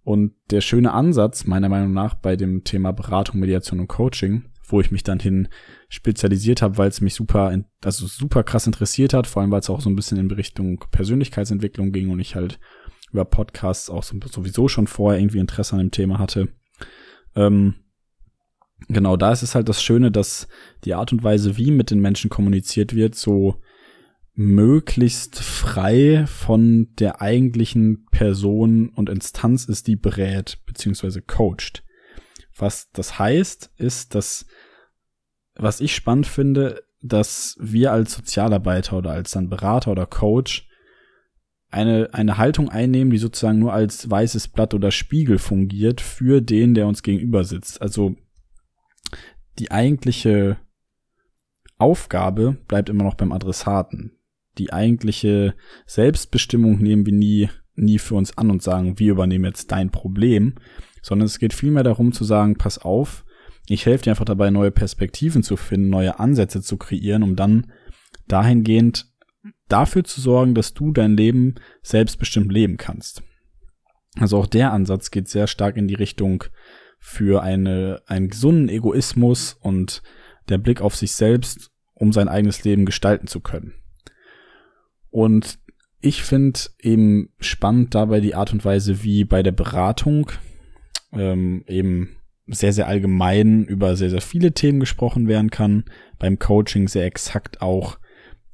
Und 0.04 0.34
der 0.52 0.62
schöne 0.62 0.94
Ansatz, 0.94 1.46
meiner 1.46 1.70
Meinung 1.70 1.92
nach, 1.94 2.14
bei 2.16 2.36
dem 2.36 2.64
Thema 2.64 2.92
Beratung, 2.92 3.40
Mediation 3.40 3.80
und 3.80 3.88
Coaching, 3.88 4.46
wo 4.68 4.80
ich 4.80 4.92
mich 4.92 5.04
dann 5.04 5.20
hin 5.20 5.48
spezialisiert 5.90 6.62
habe, 6.62 6.78
weil 6.78 6.90
es 6.90 7.02
mich 7.02 7.14
super, 7.14 7.58
also 7.84 8.08
super 8.08 8.44
krass 8.44 8.68
interessiert 8.68 9.14
hat, 9.14 9.28
vor 9.28 9.42
allem 9.42 9.52
weil 9.52 9.60
es 9.60 9.70
auch 9.70 9.82
so 9.82 9.90
ein 9.90 9.96
bisschen 9.96 10.18
in 10.18 10.30
Richtung 10.32 10.84
Persönlichkeitsentwicklung 10.92 11.92
ging 11.92 12.10
und 12.10 12.20
ich 12.20 12.36
halt 12.36 12.60
über 13.12 13.25
Podcasts 13.25 13.90
auch 13.90 14.04
sowieso 14.04 14.68
schon 14.68 14.88
vorher 14.88 15.20
irgendwie 15.20 15.40
Interesse 15.40 15.74
an 15.74 15.80
dem 15.80 15.92
Thema 15.92 16.20
hatte. 16.20 16.50
Ähm, 17.36 17.75
genau, 18.88 19.17
da 19.17 19.32
ist 19.32 19.44
es 19.44 19.55
halt 19.55 19.70
das 19.70 19.82
Schöne, 19.82 20.12
dass 20.12 20.48
die 20.84 20.94
Art 20.94 21.12
und 21.12 21.24
Weise, 21.24 21.58
wie 21.58 21.72
mit 21.72 21.91
den 21.91 22.00
Menschen 22.00 22.29
kommuniziert 22.29 22.96
wird, 22.96 23.15
so 23.15 23.62
möglichst 24.34 25.39
frei 25.39 26.25
von 26.27 26.89
der 27.00 27.22
eigentlichen 27.22 28.05
Person 28.12 28.89
und 28.89 29.10
Instanz 29.10 29.65
ist, 29.65 29.88
die 29.88 29.96
berät 29.96 30.60
bzw. 30.65 31.22
coacht. 31.22 31.84
Was 32.58 32.91
das 32.91 33.17
heißt, 33.17 33.72
ist, 33.77 34.13
dass, 34.13 34.46
was 35.55 35.79
ich 35.79 35.96
spannend 35.96 36.27
finde, 36.27 36.84
dass 37.01 37.58
wir 37.60 37.91
als 37.91 38.13
Sozialarbeiter 38.13 38.98
oder 38.98 39.12
als 39.12 39.32
dann 39.32 39.50
Berater 39.50 39.91
oder 39.91 40.05
Coach 40.05 40.67
eine, 41.70 42.10
eine 42.13 42.38
Haltung 42.38 42.70
einnehmen, 42.70 43.12
die 43.12 43.17
sozusagen 43.17 43.60
nur 43.60 43.74
als 43.74 44.10
weißes 44.10 44.50
Blatt 44.50 44.74
oder 44.74 44.91
Spiegel 44.91 45.38
fungiert 45.38 46.01
für 46.01 46.41
den, 46.41 46.74
der 46.74 46.88
uns 46.88 47.03
gegenüber 47.03 47.44
sitzt. 47.44 47.82
Also 47.82 48.15
die 49.60 49.72
eigentliche 49.72 50.58
Aufgabe 51.78 52.58
bleibt 52.68 52.90
immer 52.90 53.04
noch 53.04 53.16
beim 53.16 53.32
Adressaten. 53.32 54.18
Die 54.58 54.72
eigentliche 54.72 55.56
Selbstbestimmung 55.86 56.80
nehmen 56.80 57.06
wir 57.06 57.14
nie, 57.14 57.50
nie 57.76 58.00
für 58.00 58.16
uns 58.16 58.38
an 58.38 58.50
und 58.50 58.64
sagen, 58.64 59.00
wir 59.00 59.12
übernehmen 59.12 59.46
jetzt 59.46 59.72
dein 59.72 59.92
Problem, 59.92 60.56
sondern 61.02 61.26
es 61.26 61.40
geht 61.40 61.54
vielmehr 61.54 61.84
darum 61.84 62.14
zu 62.14 62.24
sagen, 62.24 62.58
pass 62.58 62.80
auf, 62.80 63.26
ich 63.68 63.86
helfe 63.86 64.06
dir 64.06 64.12
einfach 64.12 64.26
dabei, 64.26 64.52
neue 64.52 64.72
Perspektiven 64.72 65.44
zu 65.44 65.58
finden, 65.58 65.90
neue 65.90 66.20
Ansätze 66.20 66.62
zu 66.62 66.78
kreieren, 66.78 67.24
um 67.24 67.36
dann 67.36 67.72
dahingehend 68.28 69.12
dafür 69.68 70.04
zu 70.04 70.22
sorgen, 70.22 70.56
dass 70.56 70.74
du 70.74 70.92
dein 70.92 71.18
Leben 71.18 71.56
selbstbestimmt 71.82 72.52
leben 72.52 72.78
kannst. 72.78 73.24
Also 74.18 74.38
auch 74.38 74.48
der 74.48 74.72
Ansatz 74.72 75.12
geht 75.12 75.28
sehr 75.28 75.48
stark 75.48 75.78
in 75.78 75.88
die 75.88 75.96
Richtung 75.96 76.46
für 77.00 77.44
eine, 77.44 78.02
einen 78.08 78.30
gesunden 78.30 78.70
Egoismus 78.70 79.58
und 79.60 80.02
der 80.50 80.58
Blick 80.58 80.82
auf 80.82 80.96
sich 80.96 81.14
selbst, 81.14 81.72
um 81.94 82.12
sein 82.12 82.28
eigenes 82.28 82.64
Leben 82.64 82.86
gestalten 82.86 83.28
zu 83.28 83.40
können. 83.40 83.74
Und 85.10 85.60
ich 86.02 86.24
finde 86.24 86.60
eben 86.80 87.30
spannend 87.40 87.96
dabei 87.96 88.20
die 88.20 88.36
Art 88.36 88.54
und 88.54 88.64
Weise, 88.66 89.04
wie 89.04 89.24
bei 89.24 89.44
der 89.44 89.54
Beratung 89.54 90.32
ähm, 91.14 91.64
eben 91.68 92.18
sehr, 92.48 92.74
sehr 92.74 92.88
allgemein 92.88 93.64
über 93.64 93.96
sehr, 93.96 94.10
sehr 94.10 94.22
viele 94.22 94.52
Themen 94.52 94.80
gesprochen 94.80 95.28
werden 95.28 95.50
kann, 95.50 95.86
beim 96.20 96.38
Coaching 96.38 96.88
sehr 96.88 97.06
exakt 97.06 97.62
auch 97.62 97.98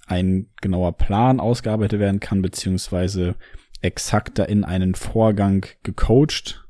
ein 0.07 0.47
genauer 0.61 0.97
Plan 0.97 1.39
ausgearbeitet 1.39 1.99
werden 1.99 2.19
kann, 2.19 2.41
beziehungsweise 2.41 3.35
exakter 3.81 4.47
in 4.47 4.63
einen 4.63 4.95
Vorgang 4.95 5.65
gecoacht 5.83 6.67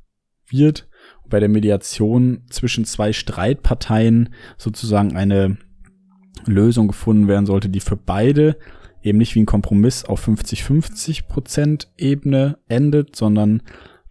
wird. 0.48 0.88
Bei 1.32 1.40
der 1.40 1.50
Mediation 1.50 2.44
zwischen 2.50 2.86
zwei 2.86 3.12
Streitparteien 3.14 4.30
sozusagen 4.58 5.16
eine 5.16 5.58
Lösung 6.46 6.88
gefunden 6.88 7.28
werden 7.28 7.48
sollte, 7.48 7.70
die 7.70 7.80
für 7.80 7.98
beide 7.98 8.58
eben 9.02 9.18
nicht 9.18 9.34
wie 9.34 9.42
ein 9.42 9.48
Kompromiss 9.48 10.06
auf 10.06 10.28
50-50 10.28 11.28
Prozent 11.28 11.92
Ebene 11.98 12.60
endet, 12.68 13.16
sondern 13.16 13.64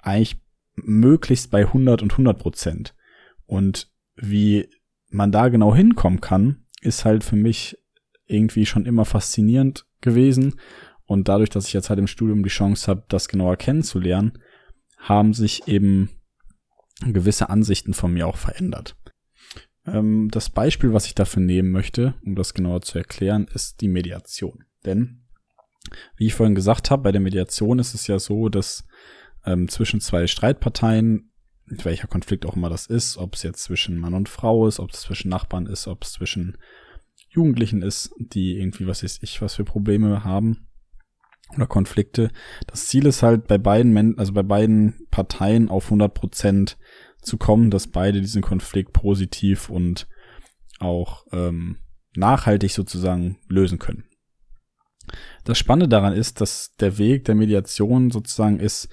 eigentlich 0.02 0.40
möglichst 0.74 1.50
bei 1.50 1.60
100 1.60 2.02
und 2.02 2.12
100 2.12 2.38
Prozent. 2.38 2.94
Und 3.46 3.88
wie 4.16 4.68
man 5.10 5.32
da 5.32 5.48
genau 5.48 5.74
hinkommen 5.74 6.20
kann, 6.20 6.64
ist 6.80 7.04
halt 7.04 7.22
für 7.24 7.36
mich 7.36 7.76
irgendwie 8.26 8.66
schon 8.66 8.86
immer 8.86 9.04
faszinierend 9.04 9.86
gewesen. 10.00 10.54
Und 11.04 11.28
dadurch, 11.28 11.50
dass 11.50 11.66
ich 11.66 11.72
jetzt 11.72 11.90
halt 11.90 11.98
im 11.98 12.06
Studium 12.06 12.42
die 12.42 12.50
Chance 12.50 12.86
habe, 12.88 13.04
das 13.08 13.28
genauer 13.28 13.56
kennenzulernen, 13.56 14.38
haben 14.98 15.32
sich 15.34 15.66
eben 15.66 16.10
gewisse 17.00 17.50
Ansichten 17.50 17.94
von 17.94 18.12
mir 18.12 18.26
auch 18.26 18.36
verändert. 18.36 18.96
Ähm, 19.86 20.28
das 20.30 20.50
Beispiel, 20.50 20.92
was 20.92 21.06
ich 21.06 21.14
dafür 21.14 21.42
nehmen 21.42 21.70
möchte, 21.70 22.14
um 22.24 22.34
das 22.34 22.54
genauer 22.54 22.82
zu 22.82 22.98
erklären, 22.98 23.46
ist 23.52 23.80
die 23.80 23.88
Mediation. 23.88 24.64
Denn, 24.84 25.26
wie 26.16 26.26
ich 26.26 26.34
vorhin 26.34 26.54
gesagt 26.54 26.90
habe, 26.90 27.02
bei 27.02 27.12
der 27.12 27.20
Mediation 27.20 27.78
ist 27.78 27.94
es 27.94 28.06
ja 28.06 28.18
so, 28.18 28.48
dass 28.48 28.86
ähm, 29.44 29.68
zwischen 29.68 30.00
zwei 30.00 30.26
Streitparteien, 30.26 31.32
welcher 31.66 32.08
Konflikt 32.08 32.44
auch 32.46 32.56
immer 32.56 32.68
das 32.68 32.86
ist, 32.86 33.16
ob 33.16 33.34
es 33.34 33.42
jetzt 33.42 33.62
zwischen 33.62 33.96
Mann 33.96 34.14
und 34.14 34.28
Frau 34.28 34.66
ist, 34.66 34.80
ob 34.80 34.90
es 34.90 35.00
zwischen 35.00 35.28
Nachbarn 35.28 35.66
ist, 35.66 35.86
ob 35.86 36.04
es 36.04 36.12
zwischen 36.12 36.58
Jugendlichen 37.28 37.82
ist, 37.82 38.12
die 38.18 38.58
irgendwie, 38.58 38.86
was 38.86 39.04
weiß 39.04 39.20
ich, 39.22 39.40
was 39.40 39.54
für 39.54 39.64
Probleme 39.64 40.24
haben 40.24 40.66
oder 41.54 41.66
Konflikte. 41.66 42.30
Das 42.66 42.86
Ziel 42.86 43.06
ist 43.06 43.22
halt 43.22 43.46
bei 43.46 43.58
beiden, 43.58 43.92
Men 43.92 44.18
also 44.18 44.32
bei 44.32 44.42
beiden 44.42 45.06
Parteien 45.10 45.68
auf 45.68 45.86
100 45.86 46.12
Prozent 46.12 46.78
zu 47.22 47.36
kommen, 47.36 47.70
dass 47.70 47.86
beide 47.86 48.20
diesen 48.20 48.42
Konflikt 48.42 48.92
positiv 48.92 49.68
und 49.68 50.08
auch 50.78 51.26
ähm, 51.32 51.76
nachhaltig 52.16 52.72
sozusagen 52.72 53.38
lösen 53.48 53.78
können. 53.78 54.04
Das 55.44 55.58
Spannende 55.58 55.88
daran 55.88 56.12
ist, 56.12 56.40
dass 56.40 56.74
der 56.76 56.98
Weg 56.98 57.24
der 57.24 57.34
Mediation 57.34 58.10
sozusagen 58.10 58.60
ist, 58.60 58.88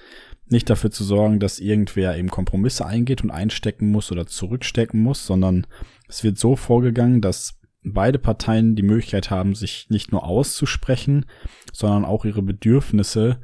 nicht 0.49 0.69
dafür 0.69 0.91
zu 0.91 1.03
sorgen, 1.03 1.39
dass 1.39 1.59
irgendwer 1.59 2.17
eben 2.17 2.29
Kompromisse 2.29 2.85
eingeht 2.85 3.21
und 3.21 3.31
einstecken 3.31 3.91
muss 3.91 4.11
oder 4.11 4.25
zurückstecken 4.25 5.01
muss, 5.01 5.25
sondern 5.25 5.67
es 6.07 6.23
wird 6.23 6.37
so 6.37 6.55
vorgegangen, 6.55 7.21
dass 7.21 7.56
beide 7.93 8.19
Parteien 8.19 8.75
die 8.75 8.83
Möglichkeit 8.83 9.29
haben, 9.29 9.55
sich 9.55 9.89
nicht 9.89 10.11
nur 10.11 10.23
auszusprechen, 10.23 11.25
sondern 11.73 12.05
auch 12.05 12.25
ihre 12.25 12.41
Bedürfnisse 12.41 13.39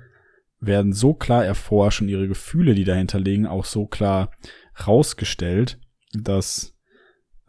werden 0.60 0.94
so 0.94 1.14
klar 1.14 1.46
erforscht 1.46 2.02
und 2.02 2.10
ihre 2.10 2.28
Gefühle, 2.28 2.74
die 2.74 2.86
dahinter 2.86 3.20
liegen, 3.20 3.46
auch 3.46 3.66
so 3.66 3.86
klar 3.86 4.32
rausgestellt, 4.88 5.80
dass 6.14 6.76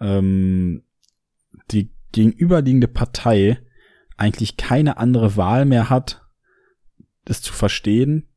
ähm, 0.01 0.83
die 1.71 1.91
gegenüberliegende 2.13 2.89
Partei 2.89 3.59
eigentlich 4.17 4.57
keine 4.57 4.97
andere 4.99 5.37
Wahl 5.37 5.65
mehr 5.65 5.91
hat, 5.91 6.23
das 7.25 7.43
zu 7.43 7.53
verstehen, 7.53 8.29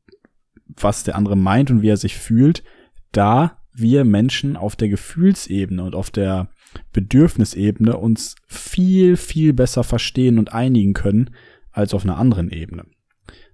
was 0.65 1.03
der 1.03 1.15
andere 1.15 1.35
meint 1.35 1.71
und 1.71 1.81
wie 1.81 1.89
er 1.89 1.97
sich 1.97 2.17
fühlt, 2.17 2.63
da 3.11 3.63
wir 3.73 4.05
Menschen 4.05 4.57
auf 4.57 4.75
der 4.75 4.89
Gefühlsebene 4.89 5.83
und 5.83 5.95
auf 5.95 6.09
der 6.09 6.49
Bedürfnisebene 6.93 7.97
uns 7.97 8.35
viel, 8.47 9.17
viel 9.17 9.53
besser 9.53 9.83
verstehen 9.83 10.39
und 10.39 10.53
einigen 10.53 10.93
können 10.93 11.31
als 11.71 11.93
auf 11.93 12.03
einer 12.03 12.17
anderen 12.17 12.49
Ebene. 12.49 12.85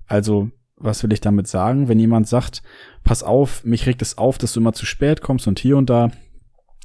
Also, 0.08 0.52
was 0.76 1.04
will 1.04 1.14
ich 1.14 1.22
damit 1.22 1.48
sagen? 1.48 1.88
Wenn 1.88 2.00
jemand 2.00 2.28
sagt, 2.28 2.64
pass 3.04 3.24
auf, 3.24 3.64
mich 3.64 3.86
regt 3.86 4.02
es 4.02 4.18
auf, 4.18 4.38
dass 4.38 4.54
du 4.54 4.60
immer 4.60 4.74
zu 4.74 4.86
spät 4.86 5.22
kommst 5.22 5.48
und 5.48 5.60
hier 5.60 5.78
und 5.78 5.90
da, 5.90 6.12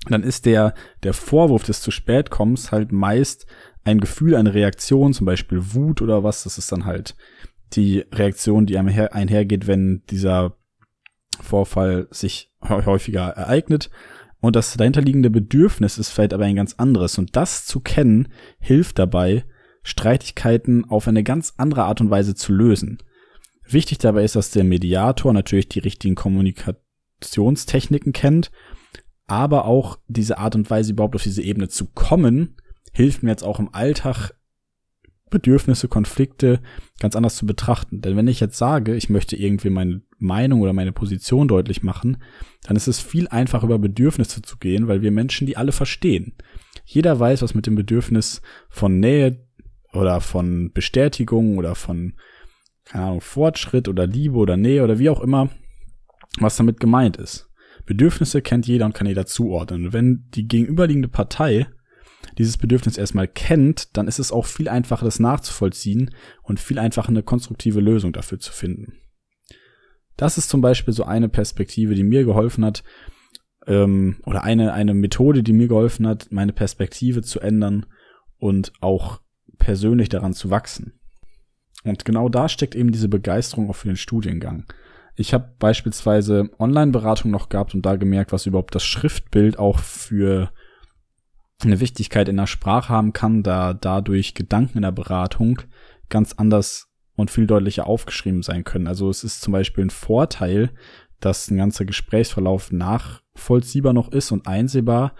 dann 0.08 0.22
ist 0.22 0.46
der, 0.46 0.74
der 1.02 1.14
Vorwurf 1.14 1.64
des 1.64 1.82
zu 1.82 1.90
spät 1.90 2.30
kommens 2.30 2.72
halt 2.72 2.92
meist 2.92 3.46
ein 3.84 4.00
Gefühl, 4.00 4.36
eine 4.36 4.54
Reaktion, 4.54 5.14
zum 5.14 5.26
Beispiel 5.26 5.74
Wut 5.74 6.02
oder 6.02 6.22
was, 6.22 6.44
das 6.44 6.58
ist 6.58 6.70
dann 6.70 6.84
halt 6.84 7.16
die 7.72 8.00
Reaktion, 8.12 8.66
die 8.66 8.78
einher, 8.78 9.14
einhergeht, 9.14 9.66
wenn 9.66 10.02
dieser 10.10 10.56
Vorfall 11.40 12.08
sich 12.10 12.52
häufiger 12.68 13.28
ereignet. 13.28 13.90
Und 14.40 14.56
das 14.56 14.76
dahinterliegende 14.76 15.30
Bedürfnis 15.30 15.98
ist 15.98 16.10
vielleicht 16.10 16.32
aber 16.32 16.44
ein 16.44 16.56
ganz 16.56 16.74
anderes. 16.74 17.18
Und 17.18 17.34
das 17.36 17.66
zu 17.66 17.80
kennen, 17.80 18.28
hilft 18.60 18.98
dabei, 18.98 19.44
Streitigkeiten 19.82 20.84
auf 20.84 21.08
eine 21.08 21.24
ganz 21.24 21.54
andere 21.56 21.84
Art 21.84 22.00
und 22.00 22.10
Weise 22.10 22.34
zu 22.34 22.52
lösen. 22.52 22.98
Wichtig 23.64 23.98
dabei 23.98 24.24
ist, 24.24 24.36
dass 24.36 24.50
der 24.50 24.64
Mediator 24.64 25.32
natürlich 25.32 25.68
die 25.68 25.80
richtigen 25.80 26.14
Kommunikationstechniken 26.14 28.12
kennt, 28.12 28.50
aber 29.26 29.64
auch 29.66 29.98
diese 30.08 30.38
Art 30.38 30.54
und 30.54 30.70
Weise 30.70 30.92
überhaupt 30.92 31.16
auf 31.16 31.22
diese 31.22 31.42
Ebene 31.42 31.68
zu 31.68 31.86
kommen, 31.86 32.56
hilft 32.92 33.22
mir 33.22 33.30
jetzt 33.30 33.44
auch 33.44 33.58
im 33.58 33.74
Alltag 33.74 34.32
Bedürfnisse, 35.30 35.88
Konflikte 35.88 36.60
ganz 37.00 37.14
anders 37.14 37.36
zu 37.36 37.44
betrachten. 37.44 38.00
Denn 38.00 38.16
wenn 38.16 38.28
ich 38.28 38.40
jetzt 38.40 38.56
sage, 38.56 38.94
ich 38.94 39.10
möchte 39.10 39.36
irgendwie 39.36 39.70
meine 39.70 40.00
Meinung 40.18 40.60
oder 40.60 40.72
meine 40.72 40.92
Position 40.92 41.48
deutlich 41.48 41.82
machen, 41.82 42.18
dann 42.64 42.76
ist 42.76 42.88
es 42.88 43.00
viel 43.00 43.28
einfacher 43.28 43.64
über 43.64 43.78
Bedürfnisse 43.78 44.42
zu 44.42 44.58
gehen, 44.58 44.88
weil 44.88 45.02
wir 45.02 45.10
Menschen 45.10 45.46
die 45.46 45.56
alle 45.56 45.72
verstehen. 45.72 46.34
Jeder 46.84 47.18
weiß, 47.18 47.42
was 47.42 47.54
mit 47.54 47.66
dem 47.66 47.74
Bedürfnis 47.74 48.42
von 48.68 48.98
Nähe 48.98 49.46
oder 49.92 50.20
von 50.20 50.72
Bestätigung 50.72 51.58
oder 51.58 51.74
von, 51.74 52.14
keine 52.84 53.04
Ahnung, 53.04 53.20
Fortschritt 53.20 53.88
oder 53.88 54.06
Liebe 54.06 54.36
oder 54.36 54.56
Nähe 54.56 54.82
oder 54.84 54.98
wie 54.98 55.10
auch 55.10 55.20
immer, 55.20 55.50
was 56.38 56.56
damit 56.56 56.80
gemeint 56.80 57.16
ist. 57.16 57.48
Bedürfnisse 57.86 58.42
kennt 58.42 58.66
jeder 58.66 58.86
und 58.86 58.94
kann 58.94 59.06
jeder 59.06 59.26
zuordnen. 59.26 59.86
Und 59.86 59.92
wenn 59.92 60.26
die 60.34 60.46
gegenüberliegende 60.46 61.08
Partei 61.08 61.66
dieses 62.36 62.58
Bedürfnis 62.58 62.98
erstmal 62.98 63.28
kennt, 63.28 63.96
dann 63.96 64.08
ist 64.08 64.18
es 64.18 64.32
auch 64.32 64.46
viel 64.46 64.68
einfacher, 64.68 65.04
das 65.04 65.20
nachzuvollziehen 65.20 66.14
und 66.42 66.60
viel 66.60 66.78
einfacher 66.78 67.08
eine 67.08 67.22
konstruktive 67.22 67.80
Lösung 67.80 68.12
dafür 68.12 68.38
zu 68.38 68.52
finden. 68.52 68.94
Das 70.18 70.36
ist 70.36 70.50
zum 70.50 70.60
Beispiel 70.60 70.92
so 70.92 71.04
eine 71.04 71.30
Perspektive, 71.30 71.94
die 71.94 72.02
mir 72.02 72.24
geholfen 72.24 72.64
hat, 72.64 72.82
ähm, 73.66 74.16
oder 74.26 74.42
eine, 74.42 74.72
eine 74.72 74.92
Methode, 74.92 75.42
die 75.42 75.52
mir 75.52 75.68
geholfen 75.68 76.06
hat, 76.06 76.26
meine 76.30 76.52
Perspektive 76.52 77.22
zu 77.22 77.40
ändern 77.40 77.86
und 78.38 78.72
auch 78.80 79.20
persönlich 79.58 80.08
daran 80.08 80.32
zu 80.34 80.50
wachsen. 80.50 81.00
Und 81.84 82.04
genau 82.04 82.28
da 82.28 82.48
steckt 82.48 82.74
eben 82.74 82.90
diese 82.90 83.08
Begeisterung 83.08 83.70
auch 83.70 83.76
für 83.76 83.88
den 83.88 83.96
Studiengang. 83.96 84.66
Ich 85.14 85.32
habe 85.32 85.54
beispielsweise 85.58 86.50
Online-Beratung 86.58 87.30
noch 87.30 87.48
gehabt 87.48 87.74
und 87.74 87.86
da 87.86 87.96
gemerkt, 87.96 88.32
was 88.32 88.46
überhaupt 88.46 88.74
das 88.74 88.84
Schriftbild 88.84 89.58
auch 89.58 89.78
für 89.78 90.50
eine 91.62 91.80
Wichtigkeit 91.80 92.28
in 92.28 92.36
der 92.36 92.46
Sprache 92.46 92.88
haben 92.88 93.12
kann, 93.12 93.42
da 93.42 93.74
dadurch 93.74 94.34
Gedanken 94.34 94.78
in 94.78 94.82
der 94.82 94.92
Beratung 94.92 95.60
ganz 96.08 96.34
anders 96.34 96.87
und 97.18 97.32
viel 97.32 97.48
deutlicher 97.48 97.88
aufgeschrieben 97.88 98.42
sein 98.42 98.62
können. 98.62 98.86
Also 98.86 99.10
es 99.10 99.24
ist 99.24 99.40
zum 99.40 99.52
Beispiel 99.52 99.84
ein 99.84 99.90
Vorteil, 99.90 100.70
dass 101.18 101.50
ein 101.50 101.56
ganzer 101.56 101.84
Gesprächsverlauf 101.84 102.70
nachvollziehbar 102.70 103.92
noch 103.92 104.12
ist 104.12 104.30
und 104.30 104.46
einsehbar. 104.46 105.14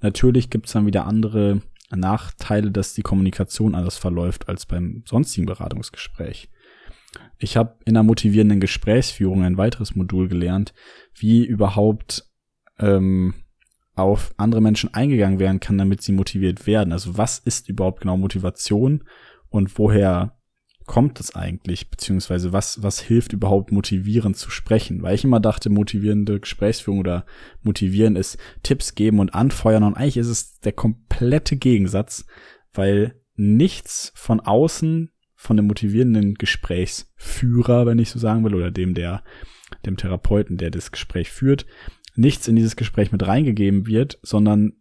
Natürlich 0.00 0.50
gibt 0.50 0.66
es 0.66 0.72
dann 0.72 0.84
wieder 0.86 1.06
andere 1.06 1.62
Nachteile, 1.94 2.72
dass 2.72 2.94
die 2.94 3.02
Kommunikation 3.02 3.76
anders 3.76 3.96
verläuft 3.96 4.48
als 4.48 4.66
beim 4.66 5.04
sonstigen 5.06 5.46
Beratungsgespräch. 5.46 6.50
Ich 7.38 7.56
habe 7.56 7.76
in 7.84 7.94
der 7.94 8.02
motivierenden 8.02 8.58
Gesprächsführung 8.58 9.44
ein 9.44 9.56
weiteres 9.56 9.94
Modul 9.94 10.26
gelernt, 10.26 10.74
wie 11.14 11.44
überhaupt 11.44 12.24
ähm, 12.80 13.34
auf 13.94 14.34
andere 14.38 14.60
Menschen 14.60 14.92
eingegangen 14.92 15.38
werden 15.38 15.60
kann, 15.60 15.78
damit 15.78 16.02
sie 16.02 16.10
motiviert 16.10 16.66
werden. 16.66 16.92
Also 16.92 17.16
was 17.16 17.38
ist 17.38 17.68
überhaupt 17.68 18.00
genau 18.00 18.16
Motivation 18.16 19.04
und 19.50 19.78
woher 19.78 20.36
kommt 20.86 21.18
es 21.18 21.34
eigentlich, 21.34 21.90
beziehungsweise 21.90 22.52
was, 22.52 22.82
was 22.82 23.00
hilft 23.00 23.32
überhaupt 23.32 23.72
motivierend 23.72 24.36
zu 24.36 24.50
sprechen? 24.50 25.02
Weil 25.02 25.14
ich 25.14 25.24
immer 25.24 25.40
dachte, 25.40 25.70
motivierende 25.70 26.40
Gesprächsführung 26.40 27.00
oder 27.00 27.24
motivieren 27.62 28.16
ist 28.16 28.38
Tipps 28.62 28.94
geben 28.94 29.18
und 29.18 29.34
anfeuern 29.34 29.82
und 29.82 29.94
eigentlich 29.94 30.18
ist 30.18 30.28
es 30.28 30.60
der 30.60 30.72
komplette 30.72 31.56
Gegensatz, 31.56 32.26
weil 32.72 33.14
nichts 33.34 34.12
von 34.14 34.40
außen 34.40 35.10
von 35.34 35.56
dem 35.56 35.66
motivierenden 35.66 36.34
Gesprächsführer, 36.34 37.86
wenn 37.86 37.98
ich 37.98 38.10
so 38.10 38.18
sagen 38.18 38.44
will, 38.44 38.54
oder 38.54 38.70
dem 38.70 38.94
der, 38.94 39.22
dem 39.84 39.96
Therapeuten, 39.96 40.56
der 40.56 40.70
das 40.70 40.90
Gespräch 40.92 41.30
führt, 41.30 41.66
nichts 42.14 42.48
in 42.48 42.56
dieses 42.56 42.76
Gespräch 42.76 43.12
mit 43.12 43.26
reingegeben 43.26 43.86
wird, 43.86 44.18
sondern 44.22 44.74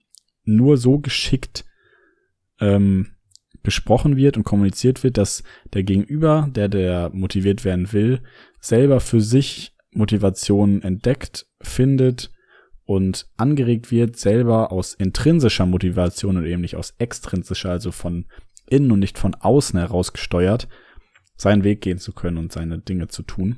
nur 0.46 0.78
so 0.78 1.00
geschickt 1.00 1.66
ähm, 2.60 3.08
gesprochen 3.64 4.16
wird 4.18 4.38
und 4.38 4.44
kommuniziert 4.44 5.04
wird, 5.04 5.18
dass 5.18 5.44
der 5.74 5.84
Gegenüber, 5.84 6.50
der 6.54 6.70
der 6.70 7.10
motiviert 7.14 7.66
werden 7.66 7.92
will, 7.94 8.22
selber 8.60 9.00
für 9.00 9.22
sich 9.22 9.76
Motivation 9.92 10.82
entdeckt, 10.82 11.46
findet 11.62 12.32
und 12.86 13.28
angeregt 13.38 13.92
wird, 13.92 14.18
selber 14.18 14.72
aus 14.72 14.94
intrinsischer 14.94 15.66
Motivation 15.66 16.38
und 16.38 16.46
eben 16.46 16.62
nicht 16.62 16.76
aus 16.76 16.94
extrinsischer, 16.98 17.72
also 17.72 17.92
von 17.92 18.26
innen 18.68 18.92
und 18.92 19.00
nicht 19.00 19.18
von 19.18 19.36
außen 19.36 19.80
heraus 19.80 20.14
gesteuert, 20.14 20.68
seinen 21.38 21.64
Weg 21.64 21.82
gehen 21.82 21.98
zu 21.98 22.14
können 22.14 22.38
und 22.38 22.52
seine 22.52 22.80
Dinge 22.80 23.08
zu 23.08 23.24
tun. 23.24 23.58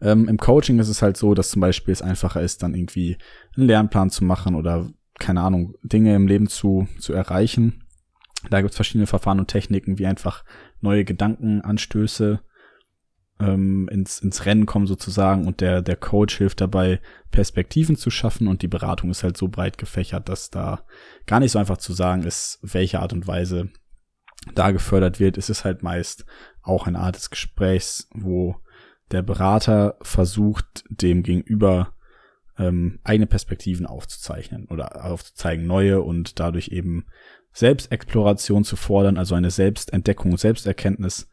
Ähm, 0.00 0.28
Im 0.28 0.36
Coaching 0.36 0.78
ist 0.78 0.88
es 0.88 1.02
halt 1.02 1.16
so, 1.16 1.34
dass 1.34 1.50
zum 1.50 1.60
Beispiel 1.60 1.92
es 1.92 2.02
einfacher 2.02 2.42
ist, 2.42 2.62
dann 2.62 2.74
irgendwie 2.74 3.16
einen 3.56 3.66
Lernplan 3.66 4.10
zu 4.10 4.24
machen 4.24 4.54
oder 4.54 4.90
keine 5.18 5.40
Ahnung, 5.40 5.74
Dinge 5.82 6.14
im 6.14 6.26
Leben 6.26 6.48
zu, 6.48 6.88
zu 6.98 7.12
erreichen, 7.12 7.83
da 8.50 8.60
gibt 8.60 8.70
es 8.70 8.76
verschiedene 8.76 9.06
Verfahren 9.06 9.38
und 9.38 9.48
Techniken, 9.48 9.98
wie 9.98 10.06
einfach 10.06 10.44
neue 10.80 11.04
Gedankenanstöße 11.04 12.40
ähm, 13.40 13.88
ins, 13.90 14.20
ins 14.20 14.46
Rennen 14.46 14.66
kommen 14.66 14.86
sozusagen 14.86 15.46
und 15.46 15.60
der, 15.60 15.82
der 15.82 15.96
Coach 15.96 16.36
hilft 16.36 16.60
dabei, 16.60 17.00
Perspektiven 17.30 17.96
zu 17.96 18.10
schaffen 18.10 18.48
und 18.48 18.62
die 18.62 18.68
Beratung 18.68 19.10
ist 19.10 19.24
halt 19.24 19.36
so 19.36 19.48
breit 19.48 19.78
gefächert, 19.78 20.28
dass 20.28 20.50
da 20.50 20.84
gar 21.26 21.40
nicht 21.40 21.52
so 21.52 21.58
einfach 21.58 21.78
zu 21.78 21.92
sagen 21.92 22.22
ist, 22.22 22.58
welche 22.62 23.00
Art 23.00 23.12
und 23.12 23.26
Weise 23.26 23.70
da 24.54 24.70
gefördert 24.70 25.20
wird. 25.20 25.38
Es 25.38 25.50
ist 25.50 25.64
halt 25.64 25.82
meist 25.82 26.26
auch 26.62 26.86
eine 26.86 27.00
Art 27.00 27.16
des 27.16 27.30
Gesprächs, 27.30 28.08
wo 28.14 28.56
der 29.10 29.22
Berater 29.22 29.96
versucht, 30.02 30.84
dem 30.88 31.22
Gegenüber 31.22 31.94
ähm, 32.58 33.00
eigene 33.02 33.26
Perspektiven 33.26 33.86
aufzuzeichnen 33.86 34.66
oder 34.66 35.04
aufzuzeigen, 35.04 35.66
neue 35.66 36.02
und 36.02 36.38
dadurch 36.38 36.68
eben 36.68 37.06
Selbstexploration 37.54 38.64
zu 38.64 38.76
fordern, 38.76 39.16
also 39.16 39.34
eine 39.34 39.50
Selbstentdeckung, 39.50 40.36
Selbsterkenntnis 40.36 41.30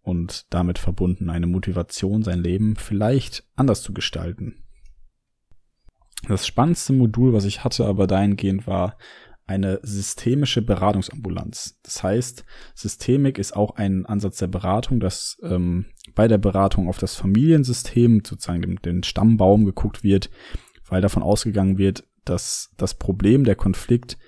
und 0.00 0.46
damit 0.50 0.78
verbunden 0.78 1.28
eine 1.28 1.48
Motivation, 1.48 2.22
sein 2.22 2.38
Leben 2.38 2.76
vielleicht 2.76 3.44
anders 3.56 3.82
zu 3.82 3.92
gestalten. 3.92 4.62
Das 6.28 6.46
spannendste 6.46 6.92
Modul, 6.92 7.32
was 7.32 7.44
ich 7.44 7.64
hatte, 7.64 7.84
aber 7.84 8.06
dahingehend 8.06 8.66
war 8.66 8.96
eine 9.46 9.78
systemische 9.82 10.62
Beratungsambulanz. 10.62 11.78
Das 11.82 12.02
heißt, 12.02 12.44
Systemik 12.74 13.38
ist 13.38 13.54
auch 13.54 13.76
ein 13.76 14.06
Ansatz 14.06 14.38
der 14.38 14.48
Beratung, 14.48 14.98
dass 14.98 15.38
ähm, 15.42 15.86
bei 16.14 16.26
der 16.26 16.38
Beratung 16.38 16.88
auf 16.88 16.98
das 16.98 17.14
Familiensystem, 17.14 18.22
sozusagen 18.24 18.62
den, 18.62 18.76
den 18.76 19.02
Stammbaum 19.02 19.64
geguckt 19.64 20.02
wird, 20.02 20.30
weil 20.88 21.00
davon 21.00 21.22
ausgegangen 21.22 21.78
wird, 21.78 22.04
dass 22.24 22.72
das 22.76 22.94
Problem, 22.94 23.44
der 23.44 23.54
Konflikt 23.54 24.18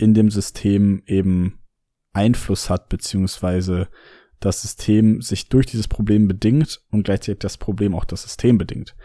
in 0.00 0.14
dem 0.14 0.30
System 0.30 1.02
eben 1.06 1.58
Einfluss 2.12 2.70
hat, 2.70 2.88
beziehungsweise 2.88 3.88
das 4.40 4.62
System 4.62 5.20
sich 5.20 5.48
durch 5.48 5.66
dieses 5.66 5.86
Problem 5.86 6.26
bedingt 6.26 6.80
und 6.90 7.04
gleichzeitig 7.04 7.40
das 7.40 7.58
Problem 7.58 7.94
auch 7.94 8.06
das 8.06 8.22
System 8.22 8.56
bedingt. 8.56 8.96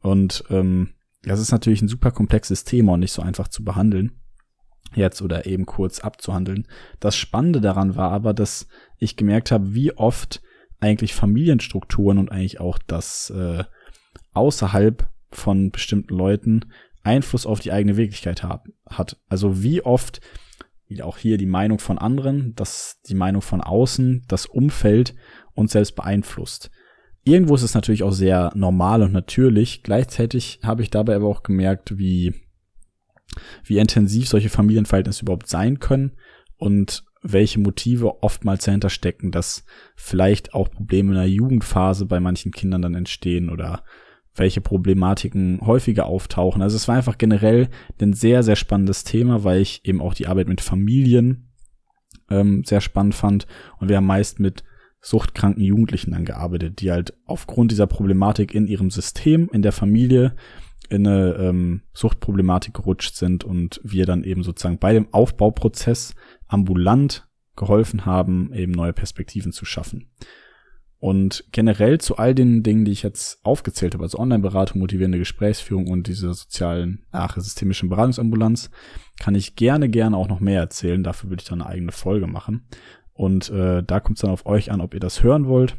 Und 0.00 0.44
ähm, 0.50 0.94
das 1.22 1.40
ist 1.40 1.52
natürlich 1.52 1.82
ein 1.82 1.88
super 1.88 2.10
komplexes 2.10 2.64
Thema 2.64 2.94
und 2.94 3.00
nicht 3.00 3.12
so 3.12 3.22
einfach 3.22 3.48
zu 3.48 3.64
behandeln 3.64 4.12
jetzt 4.96 5.22
oder 5.22 5.46
eben 5.46 5.66
kurz 5.66 6.00
abzuhandeln. 6.00 6.66
Das 6.98 7.16
Spannende 7.16 7.60
daran 7.60 7.94
war 7.94 8.10
aber, 8.10 8.34
dass 8.34 8.66
ich 8.98 9.16
gemerkt 9.16 9.52
habe, 9.52 9.72
wie 9.72 9.92
oft 9.92 10.42
eigentlich 10.80 11.14
Familienstrukturen 11.14 12.18
und 12.18 12.32
eigentlich 12.32 12.58
auch 12.58 12.78
das 12.86 13.30
äh, 13.30 13.62
außerhalb 14.32 15.08
von 15.30 15.70
bestimmten 15.70 16.14
Leuten 16.16 16.72
Einfluss 17.02 17.46
auf 17.46 17.60
die 17.60 17.72
eigene 17.72 17.96
Wirklichkeit 17.96 18.42
hat. 18.42 19.16
Also 19.28 19.62
wie 19.62 19.82
oft 19.82 20.20
wie 20.90 21.02
auch 21.02 21.18
hier 21.18 21.38
die 21.38 21.46
Meinung 21.46 21.78
von 21.78 21.98
anderen, 21.98 22.54
dass 22.56 23.00
die 23.08 23.14
Meinung 23.14 23.42
von 23.42 23.60
außen, 23.60 24.24
das 24.26 24.44
Umfeld 24.44 25.14
uns 25.54 25.72
selbst 25.72 25.94
beeinflusst. 25.94 26.70
Irgendwo 27.22 27.54
ist 27.54 27.62
es 27.62 27.74
natürlich 27.74 28.02
auch 28.02 28.12
sehr 28.12 28.50
normal 28.56 29.02
und 29.02 29.12
natürlich. 29.12 29.84
Gleichzeitig 29.84 30.58
habe 30.64 30.82
ich 30.82 30.90
dabei 30.90 31.14
aber 31.14 31.28
auch 31.28 31.44
gemerkt, 31.44 31.96
wie, 31.96 32.34
wie 33.62 33.78
intensiv 33.78 34.28
solche 34.28 34.48
Familienverhältnisse 34.48 35.22
überhaupt 35.22 35.46
sein 35.46 35.78
können 35.78 36.16
und 36.56 37.04
welche 37.22 37.60
Motive 37.60 38.24
oftmals 38.24 38.64
dahinter 38.64 38.90
stecken, 38.90 39.30
dass 39.30 39.64
vielleicht 39.94 40.54
auch 40.54 40.70
Probleme 40.70 41.10
in 41.10 41.18
der 41.18 41.28
Jugendphase 41.28 42.06
bei 42.06 42.18
manchen 42.18 42.50
Kindern 42.50 42.82
dann 42.82 42.94
entstehen 42.94 43.48
oder 43.48 43.84
welche 44.34 44.60
Problematiken 44.60 45.60
häufiger 45.62 46.06
auftauchen. 46.06 46.62
Also 46.62 46.76
es 46.76 46.88
war 46.88 46.96
einfach 46.96 47.18
generell 47.18 47.68
ein 48.00 48.12
sehr, 48.12 48.42
sehr 48.42 48.56
spannendes 48.56 49.04
Thema, 49.04 49.44
weil 49.44 49.60
ich 49.60 49.84
eben 49.84 50.00
auch 50.00 50.14
die 50.14 50.26
Arbeit 50.26 50.48
mit 50.48 50.60
Familien 50.60 51.50
ähm, 52.30 52.62
sehr 52.64 52.80
spannend 52.80 53.14
fand. 53.14 53.46
Und 53.78 53.88
wir 53.88 53.96
haben 53.96 54.06
meist 54.06 54.40
mit 54.40 54.64
suchtkranken 55.00 55.62
Jugendlichen 55.62 56.12
dann 56.12 56.24
gearbeitet, 56.24 56.80
die 56.80 56.90
halt 56.90 57.14
aufgrund 57.24 57.70
dieser 57.70 57.86
Problematik 57.86 58.54
in 58.54 58.66
ihrem 58.66 58.90
System, 58.90 59.48
in 59.52 59.62
der 59.62 59.72
Familie, 59.72 60.36
in 60.88 61.06
eine 61.06 61.34
ähm, 61.34 61.82
Suchtproblematik 61.92 62.74
gerutscht 62.74 63.14
sind 63.14 63.44
und 63.44 63.80
wir 63.84 64.06
dann 64.06 64.24
eben 64.24 64.42
sozusagen 64.42 64.78
bei 64.78 64.92
dem 64.92 65.12
Aufbauprozess 65.12 66.14
ambulant 66.48 67.28
geholfen 67.56 68.06
haben, 68.06 68.52
eben 68.54 68.72
neue 68.72 68.92
Perspektiven 68.92 69.52
zu 69.52 69.64
schaffen. 69.64 70.10
Und 71.00 71.44
generell 71.50 71.98
zu 71.98 72.18
all 72.18 72.34
den 72.34 72.62
Dingen, 72.62 72.84
die 72.84 72.92
ich 72.92 73.02
jetzt 73.02 73.42
aufgezählt 73.42 73.94
habe, 73.94 74.04
also 74.04 74.18
Online-Beratung, 74.18 74.80
motivierende 74.80 75.18
Gesprächsführung 75.18 75.88
und 75.88 76.06
diese 76.06 76.32
sozialen, 76.34 77.06
ach, 77.10 77.38
systemischen 77.38 77.88
Beratungsambulanz, 77.88 78.70
kann 79.18 79.34
ich 79.34 79.56
gerne, 79.56 79.88
gerne 79.88 80.16
auch 80.18 80.28
noch 80.28 80.40
mehr 80.40 80.60
erzählen. 80.60 81.02
Dafür 81.02 81.30
würde 81.30 81.40
ich 81.42 81.48
dann 81.48 81.62
eine 81.62 81.70
eigene 81.70 81.92
Folge 81.92 82.26
machen. 82.26 82.66
Und 83.14 83.48
äh, 83.48 83.82
da 83.82 84.00
kommt 84.00 84.18
es 84.18 84.22
dann 84.22 84.30
auf 84.30 84.44
euch 84.44 84.70
an, 84.70 84.82
ob 84.82 84.92
ihr 84.92 85.00
das 85.00 85.22
hören 85.22 85.46
wollt. 85.46 85.76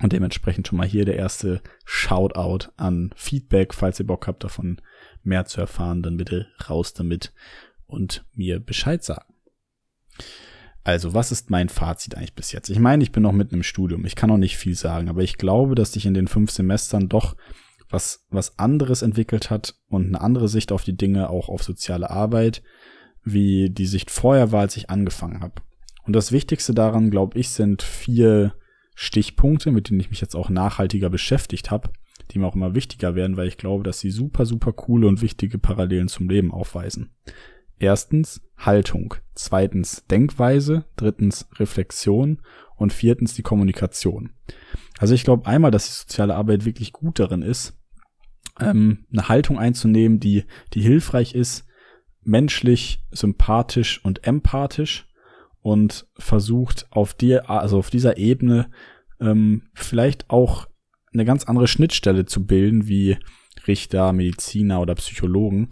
Und 0.00 0.12
dementsprechend 0.12 0.66
schon 0.66 0.78
mal 0.78 0.86
hier 0.86 1.04
der 1.04 1.16
erste 1.16 1.62
Shoutout 1.84 2.70
an 2.76 3.10
Feedback. 3.14 3.72
Falls 3.72 4.00
ihr 4.00 4.06
Bock 4.06 4.26
habt, 4.26 4.42
davon 4.42 4.80
mehr 5.22 5.44
zu 5.44 5.60
erfahren, 5.60 6.02
dann 6.02 6.16
bitte 6.16 6.48
raus 6.68 6.92
damit 6.92 7.32
und 7.86 8.24
mir 8.34 8.58
Bescheid 8.58 9.02
sagen. 9.04 9.32
Also, 10.84 11.12
was 11.12 11.32
ist 11.32 11.50
mein 11.50 11.68
Fazit 11.68 12.14
eigentlich 12.14 12.34
bis 12.34 12.52
jetzt? 12.52 12.70
Ich 12.70 12.78
meine, 12.78 13.02
ich 13.02 13.12
bin 13.12 13.22
noch 13.22 13.32
mitten 13.32 13.56
im 13.56 13.62
Studium. 13.62 14.04
Ich 14.06 14.16
kann 14.16 14.30
noch 14.30 14.38
nicht 14.38 14.56
viel 14.56 14.74
sagen, 14.74 15.08
aber 15.08 15.22
ich 15.22 15.36
glaube, 15.36 15.74
dass 15.74 15.92
sich 15.92 16.06
in 16.06 16.14
den 16.14 16.28
fünf 16.28 16.50
Semestern 16.50 17.08
doch 17.08 17.36
was, 17.90 18.26
was 18.30 18.58
anderes 18.58 19.02
entwickelt 19.02 19.50
hat 19.50 19.74
und 19.88 20.06
eine 20.06 20.20
andere 20.20 20.48
Sicht 20.48 20.72
auf 20.72 20.84
die 20.84 20.96
Dinge, 20.96 21.30
auch 21.30 21.48
auf 21.48 21.62
soziale 21.62 22.10
Arbeit, 22.10 22.62
wie 23.24 23.70
die 23.70 23.86
Sicht 23.86 24.10
vorher 24.10 24.52
war, 24.52 24.60
als 24.60 24.76
ich 24.76 24.90
angefangen 24.90 25.40
habe. 25.40 25.62
Und 26.06 26.14
das 26.14 26.32
Wichtigste 26.32 26.74
daran, 26.74 27.10
glaube 27.10 27.38
ich, 27.38 27.50
sind 27.50 27.82
vier 27.82 28.54
Stichpunkte, 28.94 29.70
mit 29.70 29.90
denen 29.90 30.00
ich 30.00 30.10
mich 30.10 30.20
jetzt 30.20 30.34
auch 30.34 30.48
nachhaltiger 30.48 31.10
beschäftigt 31.10 31.70
habe, 31.70 31.90
die 32.30 32.38
mir 32.38 32.46
auch 32.46 32.54
immer 32.54 32.74
wichtiger 32.74 33.14
werden, 33.14 33.36
weil 33.36 33.48
ich 33.48 33.58
glaube, 33.58 33.84
dass 33.84 34.00
sie 34.00 34.10
super, 34.10 34.46
super 34.46 34.72
coole 34.72 35.06
und 35.06 35.22
wichtige 35.22 35.58
Parallelen 35.58 36.08
zum 36.08 36.28
Leben 36.28 36.50
aufweisen. 36.50 37.10
Erstens 37.78 38.40
Haltung, 38.56 39.14
zweitens 39.34 40.04
Denkweise, 40.06 40.84
drittens 40.96 41.48
Reflexion 41.56 42.40
und 42.76 42.92
viertens 42.92 43.34
die 43.34 43.42
Kommunikation. 43.42 44.30
Also 44.98 45.14
ich 45.14 45.24
glaube 45.24 45.46
einmal, 45.46 45.70
dass 45.70 45.86
die 45.86 45.92
soziale 45.92 46.34
Arbeit 46.34 46.64
wirklich 46.64 46.92
gut 46.92 47.18
darin 47.18 47.42
ist, 47.42 47.78
ähm, 48.60 49.06
eine 49.12 49.28
Haltung 49.28 49.58
einzunehmen, 49.58 50.18
die, 50.18 50.44
die 50.74 50.80
hilfreich 50.80 51.34
ist, 51.34 51.66
menschlich, 52.22 53.02
sympathisch 53.10 54.04
und 54.04 54.26
empathisch 54.26 55.06
und 55.62 56.06
versucht 56.16 56.86
auf 56.90 57.14
dir, 57.14 57.48
also 57.48 57.78
auf 57.78 57.90
dieser 57.90 58.16
Ebene 58.16 58.70
ähm, 59.20 59.62
vielleicht 59.74 60.30
auch 60.30 60.66
eine 61.12 61.24
ganz 61.24 61.44
andere 61.44 61.68
Schnittstelle 61.68 62.26
zu 62.26 62.46
bilden, 62.46 62.86
wie 62.88 63.16
Richter, 63.66 64.12
Mediziner 64.12 64.80
oder 64.80 64.94
Psychologen, 64.94 65.68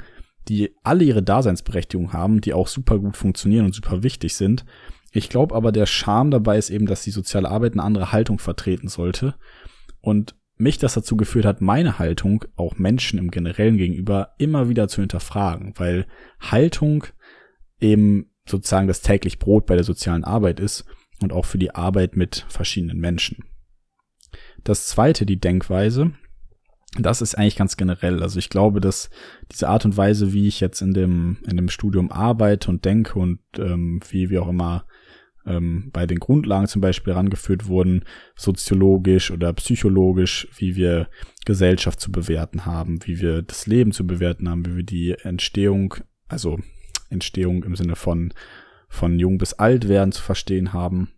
die 0.49 0.75
alle 0.83 1.05
ihre 1.05 1.23
Daseinsberechtigung 1.23 2.13
haben, 2.13 2.41
die 2.41 2.55
auch 2.55 2.69
super 2.69 2.99
gut 2.99 3.17
funktionieren 3.17 3.67
und 3.67 3.75
super 3.75 4.03
wichtig 4.03 4.35
sind. 4.35 4.65
Ich 5.13 5.29
glaube 5.29 5.55
aber, 5.55 5.73
der 5.73 5.87
Charme 5.87 6.31
dabei 6.31 6.59
ist 6.59 6.71
eben, 6.71 6.87
dass 6.87 7.03
die 7.03 7.11
soziale 7.11 7.51
Arbeit 7.51 7.73
eine 7.73 7.83
andere 7.83 8.13
Haltung 8.13 8.39
vertreten 8.39 8.89
sollte. 8.89 9.35
Und 10.01 10.37
mich 10.59 10.79
das 10.79 10.95
dazu 10.95 11.17
geführt 11.17 11.45
hat, 11.45 11.61
meine 11.61 11.99
Haltung 11.99 12.45
auch 12.57 12.79
Menschen 12.79 13.19
im 13.19 13.31
Generellen 13.31 13.77
gegenüber 13.77 14.35
immer 14.39 14.69
wieder 14.69 14.89
zu 14.89 15.03
hinterfragen, 15.03 15.75
weil 15.77 16.07
Haltung 16.41 17.05
eben 17.81 18.31
sozusagen 18.49 18.89
das 18.89 19.03
täglich 19.03 19.39
Brot 19.39 19.67
bei 19.67 19.75
der 19.75 19.85
sozialen 19.85 20.25
Arbeit 20.25 20.61
ist 20.61 20.85
und 21.21 21.33
auch 21.33 21.45
für 21.45 21.59
die 21.59 21.75
Arbeit 21.75 22.17
mit 22.17 22.47
verschiedenen 22.49 22.99
Menschen. 22.99 23.45
Das 24.65 24.87
zweite, 24.87 25.27
die 25.27 25.39
Denkweise, 25.39 26.13
das 26.99 27.23
ist 27.23 27.37
eigentlich 27.37 27.57
ganz 27.57 27.77
generell. 27.77 28.23
Also 28.23 28.39
ich 28.39 28.51
glaube, 28.51 28.81
dass 28.81 29.11
diese 29.53 29.69
Art 29.69 29.85
und 29.85 29.97
Weise, 29.97 30.33
wie 30.33 30.49
ich 30.49 30.61
jetzt 30.61 30.81
in 30.81 30.93
dem, 30.93 31.39
in 31.49 31.57
dem 31.57 31.69
Studium 31.69 32.11
arbeite 32.11 32.71
und 32.71 32.85
denke 32.85 33.19
und 33.19 33.41
ähm, 33.59 34.01
wie 34.09 34.31
wir 34.31 34.43
auch 34.43 34.49
immer 34.49 34.85
ähm, 35.47 35.91
bei 35.93 36.07
den 36.07 36.19
Grundlagen 36.19 36.67
zum 36.67 36.81
Beispiel 36.81 37.15
herangeführt 37.15 37.69
wurden, 37.69 38.05
soziologisch 38.37 39.31
oder 39.31 39.53
psychologisch, 39.53 40.49
wie 40.57 40.77
wir 40.77 41.09
Gesellschaft 41.45 42.01
zu 42.01 42.11
bewerten 42.11 42.67
haben, 42.67 42.99
wie 43.05 43.21
wir 43.21 43.43
das 43.43 43.67
Leben 43.67 43.93
zu 43.93 44.07
bewerten 44.07 44.49
haben, 44.49 44.67
wie 44.67 44.77
wir 44.77 44.83
die 44.85 45.13
Entstehung, 45.13 45.95
also 46.29 46.59
Entstehung 47.11 47.63
im 47.63 47.77
Sinne 47.77 47.97
von 47.97 48.33
von 48.89 49.19
jung 49.19 49.39
bis 49.39 49.55
alt 49.55 49.89
werden 49.89 50.13
zu 50.13 50.23
verstehen 50.23 50.73
haben. 50.73 51.11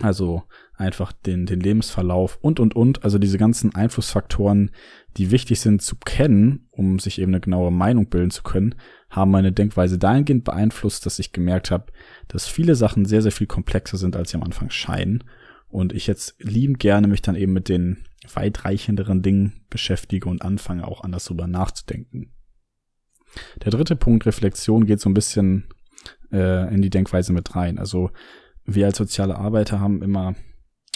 Also 0.00 0.42
einfach 0.74 1.12
den, 1.12 1.46
den 1.46 1.60
Lebensverlauf 1.60 2.38
und, 2.40 2.60
und, 2.60 2.74
und. 2.74 3.04
Also 3.04 3.18
diese 3.18 3.38
ganzen 3.38 3.74
Einflussfaktoren, 3.74 4.70
die 5.16 5.30
wichtig 5.30 5.60
sind 5.60 5.82
zu 5.82 5.96
kennen, 5.96 6.66
um 6.70 6.98
sich 6.98 7.20
eben 7.20 7.32
eine 7.32 7.40
genauere 7.40 7.72
Meinung 7.72 8.08
bilden 8.08 8.30
zu 8.30 8.42
können, 8.42 8.74
haben 9.10 9.30
meine 9.30 9.52
Denkweise 9.52 9.98
dahingehend 9.98 10.44
beeinflusst, 10.44 11.04
dass 11.04 11.18
ich 11.18 11.32
gemerkt 11.32 11.70
habe, 11.70 11.92
dass 12.28 12.48
viele 12.48 12.74
Sachen 12.74 13.04
sehr, 13.04 13.22
sehr 13.22 13.32
viel 13.32 13.46
komplexer 13.46 13.98
sind, 13.98 14.16
als 14.16 14.30
sie 14.30 14.38
am 14.38 14.42
Anfang 14.42 14.70
scheinen. 14.70 15.24
Und 15.68 15.92
ich 15.92 16.06
jetzt 16.06 16.34
liebend 16.38 16.78
gerne 16.80 17.06
mich 17.06 17.22
dann 17.22 17.36
eben 17.36 17.52
mit 17.52 17.68
den 17.68 18.04
weitreichenderen 18.34 19.22
Dingen 19.22 19.64
beschäftige 19.70 20.28
und 20.28 20.42
anfange 20.42 20.86
auch 20.86 21.02
anders 21.02 21.26
drüber 21.26 21.46
nachzudenken. 21.46 22.32
Der 23.64 23.70
dritte 23.70 23.96
Punkt, 23.96 24.26
Reflexion, 24.26 24.86
geht 24.86 25.00
so 25.00 25.08
ein 25.08 25.14
bisschen 25.14 25.64
äh, 26.30 26.72
in 26.74 26.82
die 26.82 26.90
Denkweise 26.90 27.32
mit 27.32 27.54
rein. 27.56 27.78
Also 27.78 28.10
wir 28.64 28.86
als 28.86 28.98
soziale 28.98 29.36
Arbeiter 29.36 29.80
haben 29.80 30.02
immer 30.02 30.34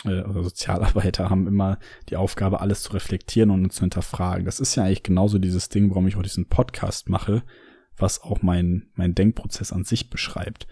äh, 0.05 0.22
oder 0.22 0.42
Sozialarbeiter 0.42 1.31
haben 1.31 1.46
immer 1.46 1.79
die 2.09 2.16
Aufgabe, 2.16 2.61
alles 2.61 2.83
zu 2.83 2.92
reflektieren 2.92 3.50
und 3.50 3.72
zu 3.72 3.81
hinterfragen. 3.81 4.44
Das 4.44 4.61
ist 4.61 4.74
ja 4.76 4.85
eigentlich 4.85 5.02
genauso 5.02 5.38
dieses 5.38 5.68
Ding, 5.68 5.90
warum 5.90 6.07
ich 6.07 6.16
auch 6.16 6.22
diesen 6.22 6.48
Podcast 6.48 7.09
mache, 7.09 7.42
was 7.96 8.22
auch 8.22 8.42
mein, 8.42 8.90
mein 8.94 9.14
Denkprozess 9.14 9.72
an 9.72 9.85
sich 9.85 10.11
beschreibt. 10.11 10.66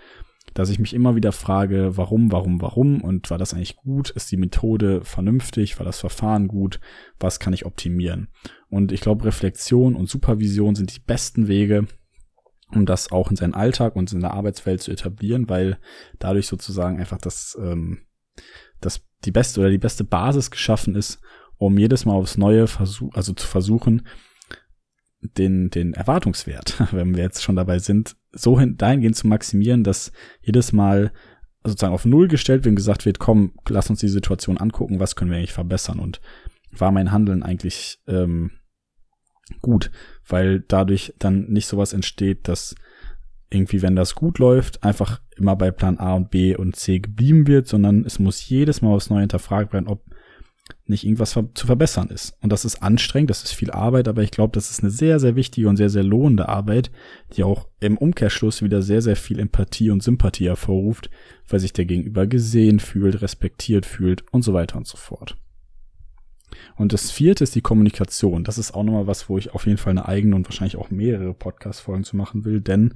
Dass 0.52 0.68
ich 0.68 0.78
mich 0.78 0.94
immer 0.94 1.16
wieder 1.16 1.33
frage, 1.33 1.96
warum, 1.96 2.30
warum, 2.30 2.61
warum 2.61 3.00
und 3.00 3.30
war 3.30 3.38
das 3.38 3.54
eigentlich 3.54 3.76
gut? 3.76 4.11
Ist 4.11 4.30
die 4.30 4.37
Methode 4.37 5.02
vernünftig? 5.02 5.78
War 5.78 5.87
das 5.87 5.98
Verfahren 5.98 6.48
gut? 6.48 6.80
Was 7.18 7.40
kann 7.40 7.54
ich 7.54 7.64
optimieren? 7.64 8.28
Und 8.68 8.92
ich 8.92 9.00
glaube, 9.00 9.24
Reflexion 9.24 9.96
und 9.96 10.09
Supervision 10.09 10.74
sind 10.74 10.94
die 10.94 11.00
besten 11.00 11.48
Wege, 11.48 11.87
um 12.74 12.87
das 12.87 13.12
auch 13.12 13.30
in 13.30 13.37
seinen 13.37 13.54
Alltag 13.54 13.96
und 13.96 14.12
in 14.12 14.20
der 14.20 14.32
Arbeitswelt 14.32 14.82
zu 14.82 14.90
etablieren, 14.90 15.48
weil 15.48 15.78
dadurch 16.18 16.46
sozusagen 16.46 16.98
einfach 16.98 17.18
das, 17.18 17.56
ähm, 17.60 18.02
das 18.80 19.02
die 19.24 19.32
beste 19.32 19.60
oder 19.60 19.70
die 19.70 19.78
beste 19.78 20.04
Basis 20.04 20.50
geschaffen 20.50 20.94
ist, 20.94 21.20
um 21.56 21.78
jedes 21.78 22.04
Mal 22.04 22.14
aufs 22.14 22.37
Neue 22.37 22.66
versuch, 22.66 23.14
also 23.14 23.32
zu 23.32 23.46
versuchen, 23.46 24.06
den, 25.20 25.70
den 25.70 25.94
Erwartungswert, 25.94 26.82
wenn 26.92 27.14
wir 27.14 27.22
jetzt 27.22 27.42
schon 27.42 27.56
dabei 27.56 27.78
sind, 27.78 28.16
so 28.32 28.58
hin, 28.58 28.76
dahingehend 28.76 29.16
zu 29.16 29.26
maximieren, 29.26 29.84
dass 29.84 30.12
jedes 30.42 30.72
Mal 30.72 31.12
sozusagen 31.64 31.94
auf 31.94 32.04
Null 32.04 32.28
gestellt 32.28 32.64
wird 32.64 32.72
und 32.72 32.76
gesagt 32.76 33.06
wird, 33.06 33.18
komm, 33.18 33.54
lass 33.68 33.88
uns 33.88 34.00
die 34.00 34.08
Situation 34.08 34.58
angucken, 34.58 35.00
was 35.00 35.16
können 35.16 35.30
wir 35.30 35.38
eigentlich 35.38 35.54
verbessern? 35.54 35.98
Und 35.98 36.20
war 36.70 36.92
mein 36.92 37.10
Handeln 37.10 37.42
eigentlich 37.42 38.00
ähm, 38.06 38.50
gut, 39.61 39.90
weil 40.26 40.61
dadurch 40.61 41.14
dann 41.18 41.46
nicht 41.48 41.66
sowas 41.66 41.92
entsteht, 41.92 42.48
dass 42.48 42.74
irgendwie, 43.50 43.83
wenn 43.83 43.96
das 43.96 44.14
gut 44.14 44.38
läuft, 44.38 44.83
einfach 44.83 45.20
immer 45.37 45.57
bei 45.57 45.70
Plan 45.70 45.98
A 45.98 46.14
und 46.14 46.30
B 46.30 46.57
und 46.57 46.76
C 46.76 46.98
geblieben 46.98 47.46
wird, 47.46 47.68
sondern 47.68 48.04
es 48.04 48.18
muss 48.18 48.48
jedes 48.48 48.83
Mal 48.83 48.92
aufs 48.94 49.11
Neue 49.11 49.20
hinterfragt 49.20 49.72
werden, 49.72 49.88
ob 49.88 50.02
nicht 50.87 51.04
irgendwas 51.04 51.33
zu 51.33 51.66
verbessern 51.66 52.09
ist. 52.09 52.37
Und 52.40 52.50
das 52.50 52.64
ist 52.64 52.83
anstrengend, 52.83 53.30
das 53.30 53.44
ist 53.44 53.52
viel 53.52 53.70
Arbeit, 53.70 54.09
aber 54.09 54.22
ich 54.22 54.30
glaube, 54.30 54.52
das 54.52 54.70
ist 54.70 54.83
eine 54.83 54.90
sehr, 54.90 55.20
sehr 55.20 55.37
wichtige 55.37 55.68
und 55.68 55.76
sehr, 55.76 55.90
sehr 55.90 56.02
lohnende 56.02 56.48
Arbeit, 56.48 56.90
die 57.37 57.44
auch 57.44 57.68
im 57.80 57.98
Umkehrschluss 57.98 58.62
wieder 58.62 58.83
sehr, 58.83 59.02
sehr 59.02 59.16
viel 59.16 59.38
Empathie 59.38 59.90
und 59.90 60.02
Sympathie 60.02 60.46
hervorruft, 60.46 61.11
weil 61.48 61.61
sich 61.61 61.72
der 61.72 61.85
Gegenüber 61.85 62.26
gesehen 62.26 62.80
fühlt, 62.80 63.20
respektiert 63.22 63.87
fühlt 63.87 64.24
und 64.33 64.42
so 64.42 64.52
weiter 64.54 64.76
und 64.76 64.87
so 64.87 64.96
fort. 64.96 65.37
Und 66.76 66.92
das 66.92 67.11
vierte 67.11 67.44
ist 67.44 67.54
die 67.54 67.61
Kommunikation. 67.61 68.44
Das 68.44 68.59
ist 68.59 68.74
auch 68.74 68.85
nochmal 68.85 69.07
was, 69.07 69.28
wo 69.28 69.38
ich 69.38 69.54
auf 69.54 69.66
jeden 69.66 69.78
Fall 69.78 69.92
eine 69.92 70.07
eigene 70.07 70.37
und 70.37 70.46
wahrscheinlich 70.46 70.76
auch 70.76 70.90
mehrere 70.90 71.35
Podcast-Folgen 71.35 72.04
zu 72.04 72.16
machen 72.16 72.44
will, 72.44 72.61
denn 72.61 72.94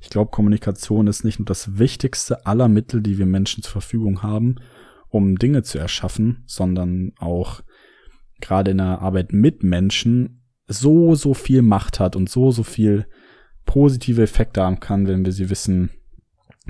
ich 0.00 0.10
glaube, 0.10 0.30
Kommunikation 0.30 1.06
ist 1.06 1.24
nicht 1.24 1.38
nur 1.38 1.46
das 1.46 1.78
wichtigste 1.78 2.46
aller 2.46 2.68
Mittel, 2.68 3.02
die 3.02 3.18
wir 3.18 3.26
Menschen 3.26 3.62
zur 3.62 3.72
Verfügung 3.72 4.22
haben, 4.22 4.56
um 5.08 5.38
Dinge 5.38 5.62
zu 5.62 5.78
erschaffen, 5.78 6.42
sondern 6.46 7.12
auch 7.18 7.62
gerade 8.40 8.72
in 8.72 8.78
der 8.78 9.00
Arbeit 9.00 9.32
mit 9.32 9.62
Menschen 9.62 10.42
so, 10.66 11.14
so 11.14 11.34
viel 11.34 11.62
Macht 11.62 12.00
hat 12.00 12.16
und 12.16 12.28
so, 12.28 12.50
so 12.50 12.62
viel 12.62 13.06
positive 13.64 14.22
Effekte 14.22 14.62
haben 14.62 14.80
kann, 14.80 15.06
wenn 15.06 15.24
wir 15.24 15.32
sie 15.32 15.50
wissen, 15.50 15.90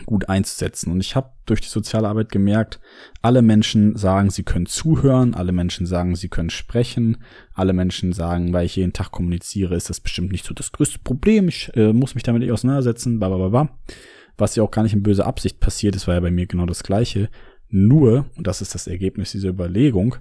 gut 0.07 0.29
einzusetzen. 0.29 0.91
Und 0.91 1.01
ich 1.01 1.15
habe 1.15 1.31
durch 1.47 1.61
die 1.61 1.69
soziale 1.69 2.09
Arbeit 2.09 2.31
gemerkt, 2.31 2.81
alle 3.23 3.43
Menschen 3.43 3.97
sagen, 3.97 4.31
sie 4.31 4.43
können 4.43 4.67
zuhören, 4.67 5.35
alle 5.35 5.53
Menschen 5.53 5.87
sagen, 5.87 6.17
sie 6.17 6.29
können 6.29 6.51
sprechen, 6.51 7.19
alle 7.55 7.73
Menschen 7.73 8.13
sagen, 8.13 8.53
weil 8.53 8.67
ich 8.67 8.77
jeden 8.77 8.93
Tag 8.93 9.13
kommuniziere, 9.13 9.77
ist 9.77 9.91
das 9.91 10.01
bestimmt 10.01 10.33
nicht 10.33 10.45
so 10.45 10.55
das 10.55 10.73
größte 10.73 10.99
Problem, 10.99 11.49
ich 11.49 11.71
äh, 11.77 11.93
muss 11.93 12.15
mich 12.15 12.25
damit 12.25 12.43
nicht 12.43 12.53
auseinandersetzen, 12.53 13.19
bla 13.19 13.29
bla 13.29 13.49
bla. 13.49 13.79
Was 14.37 14.57
ja 14.57 14.65
auch 14.65 14.71
gar 14.73 14.83
nicht 14.83 14.95
in 14.95 15.05
böser 15.05 15.27
Absicht 15.27 15.61
passiert 15.61 15.95
ist, 15.95 16.09
war 16.09 16.15
ja 16.15 16.21
bei 16.21 16.33
mir 16.33 16.47
genau 16.47 16.67
das 16.67 16.83
gleiche. 16.83 17.29
Nur, 17.69 18.27
und 18.37 18.49
das 18.49 18.63
ist 18.63 18.75
das 18.75 18.89
Ergebnis 18.89 19.31
dieser 19.31 19.51
Überlegung, 19.51 20.17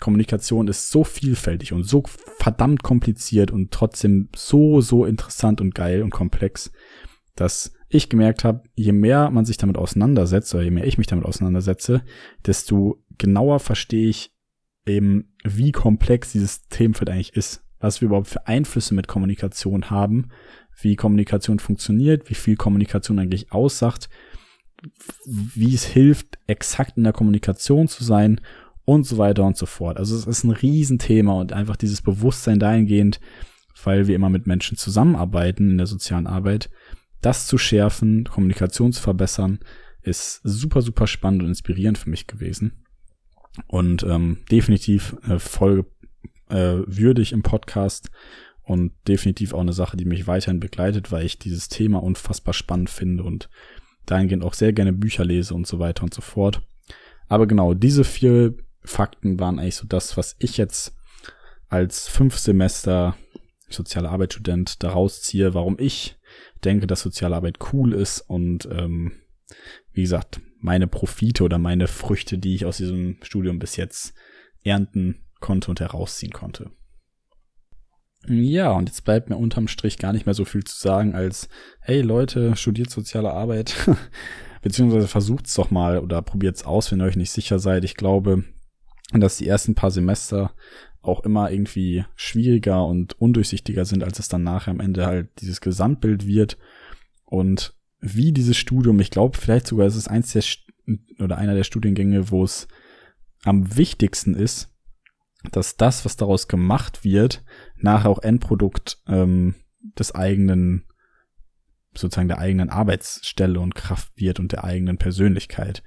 Kommunikation 0.00 0.66
ist 0.68 0.90
so 0.90 1.04
vielfältig 1.04 1.72
und 1.72 1.84
so 1.84 2.02
verdammt 2.38 2.82
kompliziert 2.82 3.50
und 3.50 3.70
trotzdem 3.70 4.30
so, 4.34 4.80
so 4.80 5.04
interessant 5.04 5.60
und 5.60 5.74
geil 5.74 6.02
und 6.02 6.10
komplex, 6.10 6.72
dass 7.36 7.72
ich 7.92 8.08
gemerkt 8.08 8.44
habe, 8.44 8.62
je 8.74 8.92
mehr 8.92 9.30
man 9.30 9.44
sich 9.44 9.56
damit 9.56 9.76
auseinandersetzt, 9.76 10.54
oder 10.54 10.64
je 10.64 10.70
mehr 10.70 10.86
ich 10.86 10.98
mich 10.98 11.06
damit 11.06 11.24
auseinandersetze, 11.24 12.02
desto 12.46 13.02
genauer 13.18 13.60
verstehe 13.60 14.08
ich 14.08 14.32
eben, 14.86 15.32
wie 15.44 15.72
komplex 15.72 16.32
dieses 16.32 16.66
Themenfeld 16.68 17.10
eigentlich 17.10 17.34
ist, 17.34 17.64
was 17.78 18.00
wir 18.00 18.06
überhaupt 18.06 18.28
für 18.28 18.46
Einflüsse 18.46 18.94
mit 18.94 19.08
Kommunikation 19.08 19.90
haben, 19.90 20.30
wie 20.80 20.96
Kommunikation 20.96 21.58
funktioniert, 21.58 22.30
wie 22.30 22.34
viel 22.34 22.56
Kommunikation 22.56 23.18
eigentlich 23.18 23.52
aussagt, 23.52 24.08
wie 25.24 25.74
es 25.74 25.84
hilft, 25.84 26.38
exakt 26.46 26.96
in 26.96 27.04
der 27.04 27.12
Kommunikation 27.12 27.88
zu 27.88 28.02
sein 28.02 28.40
und 28.84 29.04
so 29.06 29.18
weiter 29.18 29.44
und 29.44 29.56
so 29.56 29.66
fort. 29.66 29.98
Also 29.98 30.16
es 30.16 30.26
ist 30.26 30.44
ein 30.44 30.50
Riesenthema 30.50 31.34
und 31.34 31.52
einfach 31.52 31.76
dieses 31.76 32.02
Bewusstsein 32.02 32.58
dahingehend, 32.58 33.20
weil 33.84 34.06
wir 34.06 34.16
immer 34.16 34.30
mit 34.30 34.46
Menschen 34.46 34.76
zusammenarbeiten 34.76 35.70
in 35.70 35.78
der 35.78 35.86
sozialen 35.86 36.26
Arbeit, 36.26 36.70
das 37.22 37.46
zu 37.46 37.58
schärfen, 37.58 38.24
Kommunikation 38.24 38.92
zu 38.92 39.00
verbessern, 39.00 39.60
ist 40.02 40.40
super, 40.44 40.82
super 40.82 41.06
spannend 41.06 41.42
und 41.42 41.48
inspirierend 41.48 41.98
für 41.98 42.10
mich 42.10 42.26
gewesen. 42.26 42.84
Und 43.66 44.02
ähm, 44.02 44.38
definitiv 44.50 45.16
eine 45.22 45.38
Folge 45.38 45.86
äh, 46.48 46.78
würdig 46.86 47.32
im 47.32 47.42
Podcast 47.42 48.10
und 48.64 48.92
definitiv 49.08 49.54
auch 49.54 49.60
eine 49.60 49.72
Sache, 49.72 49.96
die 49.96 50.04
mich 50.04 50.26
weiterhin 50.26 50.60
begleitet, 50.60 51.12
weil 51.12 51.24
ich 51.24 51.38
dieses 51.38 51.68
Thema 51.68 52.02
unfassbar 52.02 52.54
spannend 52.54 52.90
finde 52.90 53.24
und 53.24 53.48
dahingehend 54.06 54.44
auch 54.44 54.54
sehr 54.54 54.72
gerne 54.72 54.92
Bücher 54.92 55.24
lese 55.24 55.54
und 55.54 55.66
so 55.66 55.78
weiter 55.78 56.04
und 56.04 56.14
so 56.14 56.22
fort. 56.22 56.62
Aber 57.28 57.46
genau, 57.46 57.74
diese 57.74 58.04
vier 58.04 58.54
Fakten 58.84 59.38
waren 59.38 59.58
eigentlich 59.58 59.76
so 59.76 59.86
das, 59.86 60.16
was 60.16 60.36
ich 60.38 60.56
jetzt 60.56 60.94
als 61.68 62.08
fünf 62.08 62.38
Semester 62.38 63.16
soziale 63.68 64.10
Arbeitsstudent 64.10 64.82
daraus 64.82 65.22
ziehe, 65.22 65.54
warum 65.54 65.76
ich 65.78 66.16
denke, 66.64 66.86
dass 66.86 67.00
soziale 67.00 67.36
Arbeit 67.36 67.58
cool 67.72 67.92
ist 67.92 68.20
und 68.20 68.68
ähm, 68.70 69.12
wie 69.92 70.02
gesagt, 70.02 70.40
meine 70.58 70.86
Profite 70.86 71.44
oder 71.44 71.58
meine 71.58 71.88
Früchte, 71.88 72.38
die 72.38 72.54
ich 72.54 72.64
aus 72.64 72.78
diesem 72.78 73.18
Studium 73.22 73.58
bis 73.58 73.76
jetzt 73.76 74.14
ernten 74.64 75.24
konnte 75.40 75.70
und 75.70 75.80
herausziehen 75.80 76.32
konnte. 76.32 76.70
Ja, 78.28 78.70
und 78.70 78.88
jetzt 78.88 79.04
bleibt 79.04 79.28
mir 79.28 79.36
unterm 79.36 79.66
Strich 79.66 79.98
gar 79.98 80.12
nicht 80.12 80.26
mehr 80.26 80.34
so 80.34 80.44
viel 80.44 80.62
zu 80.62 80.78
sagen 80.78 81.14
als, 81.14 81.48
hey 81.80 82.02
Leute, 82.02 82.54
studiert 82.54 82.88
soziale 82.88 83.32
Arbeit, 83.32 83.74
beziehungsweise 84.62 85.08
versucht's 85.08 85.54
doch 85.54 85.72
mal 85.72 85.98
oder 85.98 86.22
probiert's 86.22 86.64
aus, 86.64 86.92
wenn 86.92 87.00
ihr 87.00 87.06
euch 87.06 87.16
nicht 87.16 87.32
sicher 87.32 87.58
seid. 87.58 87.84
Ich 87.84 87.96
glaube, 87.96 88.44
dass 89.12 89.38
die 89.38 89.48
ersten 89.48 89.74
paar 89.74 89.90
Semester 89.90 90.54
auch 91.02 91.24
immer 91.24 91.50
irgendwie 91.50 92.04
schwieriger 92.14 92.86
und 92.86 93.20
undurchsichtiger 93.20 93.84
sind, 93.84 94.04
als 94.04 94.18
es 94.18 94.28
dann 94.28 94.44
nachher 94.44 94.70
am 94.70 94.80
Ende 94.80 95.06
halt 95.06 95.28
dieses 95.40 95.60
Gesamtbild 95.60 96.26
wird. 96.26 96.58
Und 97.24 97.74
wie 98.00 98.32
dieses 98.32 98.56
Studium, 98.56 99.00
ich 99.00 99.10
glaube, 99.10 99.36
vielleicht 99.36 99.66
sogar 99.66 99.86
ist 99.86 99.96
es 99.96 100.08
eins 100.08 100.32
der 100.32 100.44
oder 101.18 101.38
einer 101.38 101.54
der 101.54 101.64
Studiengänge, 101.64 102.30
wo 102.30 102.44
es 102.44 102.68
am 103.44 103.76
wichtigsten 103.76 104.34
ist, 104.34 104.72
dass 105.50 105.76
das, 105.76 106.04
was 106.04 106.16
daraus 106.16 106.46
gemacht 106.46 107.04
wird, 107.04 107.44
nachher 107.76 108.10
auch 108.10 108.20
Endprodukt 108.20 108.98
ähm, 109.08 109.56
des 109.98 110.14
eigenen, 110.14 110.84
sozusagen 111.94 112.28
der 112.28 112.38
eigenen 112.38 112.70
Arbeitsstelle 112.70 113.58
und 113.58 113.74
Kraft 113.74 114.12
wird 114.16 114.38
und 114.38 114.52
der 114.52 114.62
eigenen 114.62 114.98
Persönlichkeit. 114.98 115.82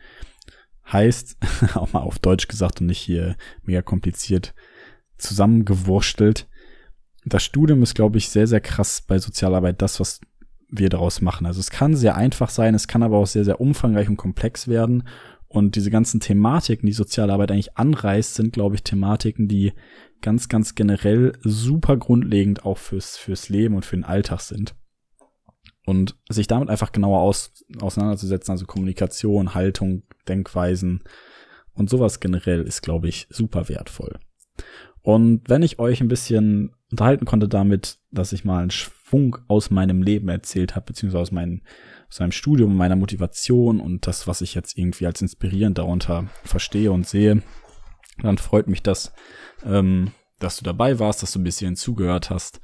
Heißt, 0.92 1.38
auch 1.76 1.94
mal 1.94 2.02
auf 2.02 2.20
Deutsch 2.20 2.50
gesagt 2.50 2.82
und 2.82 2.88
nicht 2.88 3.00
hier 3.00 3.38
mega 3.64 3.82
kompliziert 3.82 4.54
zusammengewurstelt. 5.18 6.48
Das 7.26 7.44
Studium 7.44 7.82
ist, 7.84 7.96
glaube 7.96 8.18
ich, 8.18 8.30
sehr, 8.30 8.48
sehr 8.48 8.62
krass 8.62 9.02
bei 9.02 9.18
Sozialarbeit 9.18 9.82
das, 9.82 10.00
was 10.00 10.22
wir 10.70 10.90
daraus 10.90 11.22
machen. 11.22 11.46
Also 11.46 11.60
es 11.60 11.72
kann 11.72 11.96
sehr 11.96 12.16
einfach 12.16 12.50
sein, 12.50 12.76
es 12.76 12.88
kann 12.88 13.04
aber 13.04 13.18
auch 13.18 13.28
sehr, 13.28 13.46
sehr 13.46 13.62
umfangreich 13.62 14.10
und 14.10 14.18
komplex 14.18 14.68
werden. 14.68 15.08
Und 15.48 15.76
diese 15.76 15.90
ganzen 15.92 16.20
Thematiken, 16.20 16.86
die 16.86 16.94
Sozialarbeit 16.94 17.52
eigentlich 17.52 17.78
anreißt, 17.78 18.36
sind, 18.36 18.54
glaube 18.54 18.76
ich, 18.76 18.84
Thematiken, 18.84 19.48
die 19.48 19.74
ganz, 20.22 20.50
ganz 20.50 20.76
generell 20.76 21.34
super 21.44 21.98
grundlegend 21.98 22.66
auch 22.66 22.78
fürs, 22.78 23.18
fürs 23.18 23.50
Leben 23.50 23.76
und 23.76 23.86
für 23.86 23.96
den 23.96 24.04
Alltag 24.04 24.42
sind. 24.42 24.76
Und 25.86 26.18
sich 26.30 26.48
damit 26.48 26.70
einfach 26.70 26.92
genauer 26.92 27.22
aus, 27.22 27.64
auseinanderzusetzen, 27.80 28.52
also 28.52 28.66
Kommunikation, 28.66 29.54
Haltung, 29.54 30.04
Denkweisen 30.28 31.04
und 31.74 31.90
sowas 31.90 32.20
generell 32.20 32.64
ist, 32.64 32.82
glaube 32.82 33.08
ich, 33.08 33.28
super 33.30 33.70
wertvoll. 33.70 34.20
Und 35.06 35.48
wenn 35.48 35.62
ich 35.62 35.78
euch 35.78 36.02
ein 36.02 36.08
bisschen 36.08 36.74
unterhalten 36.90 37.26
konnte 37.26 37.48
damit, 37.48 38.00
dass 38.10 38.34
ich 38.34 38.44
mal 38.44 38.64
einen 38.64 38.72
Schwung 38.72 39.38
aus 39.48 39.70
meinem 39.70 40.02
Leben 40.02 40.30
erzählt 40.30 40.76
habe, 40.76 40.88
beziehungsweise 40.88 41.22
aus, 41.22 41.32
meinem, 41.32 41.62
aus 42.10 42.20
meinem 42.22 42.32
Studium, 42.32 42.76
meiner 42.76 42.96
Motivation 42.96 43.80
und 43.80 44.08
das, 44.08 44.26
was 44.26 44.42
ich 44.42 44.56
jetzt 44.56 44.76
irgendwie 44.80 45.06
als 45.06 45.22
inspirierend 45.22 45.78
darunter 45.78 46.26
verstehe 46.44 46.92
und 46.92 47.06
sehe, 47.06 47.44
dann 48.24 48.40
freut 48.40 48.68
mich 48.68 48.82
das, 48.82 49.14
ähm, 49.64 50.10
dass 50.40 50.58
du 50.58 50.64
dabei 50.64 50.98
warst, 50.98 51.22
dass 51.22 51.34
du 51.34 51.40
ein 51.40 51.44
bisschen 51.44 51.76
zugehört 51.76 52.32
hast. 52.32 52.60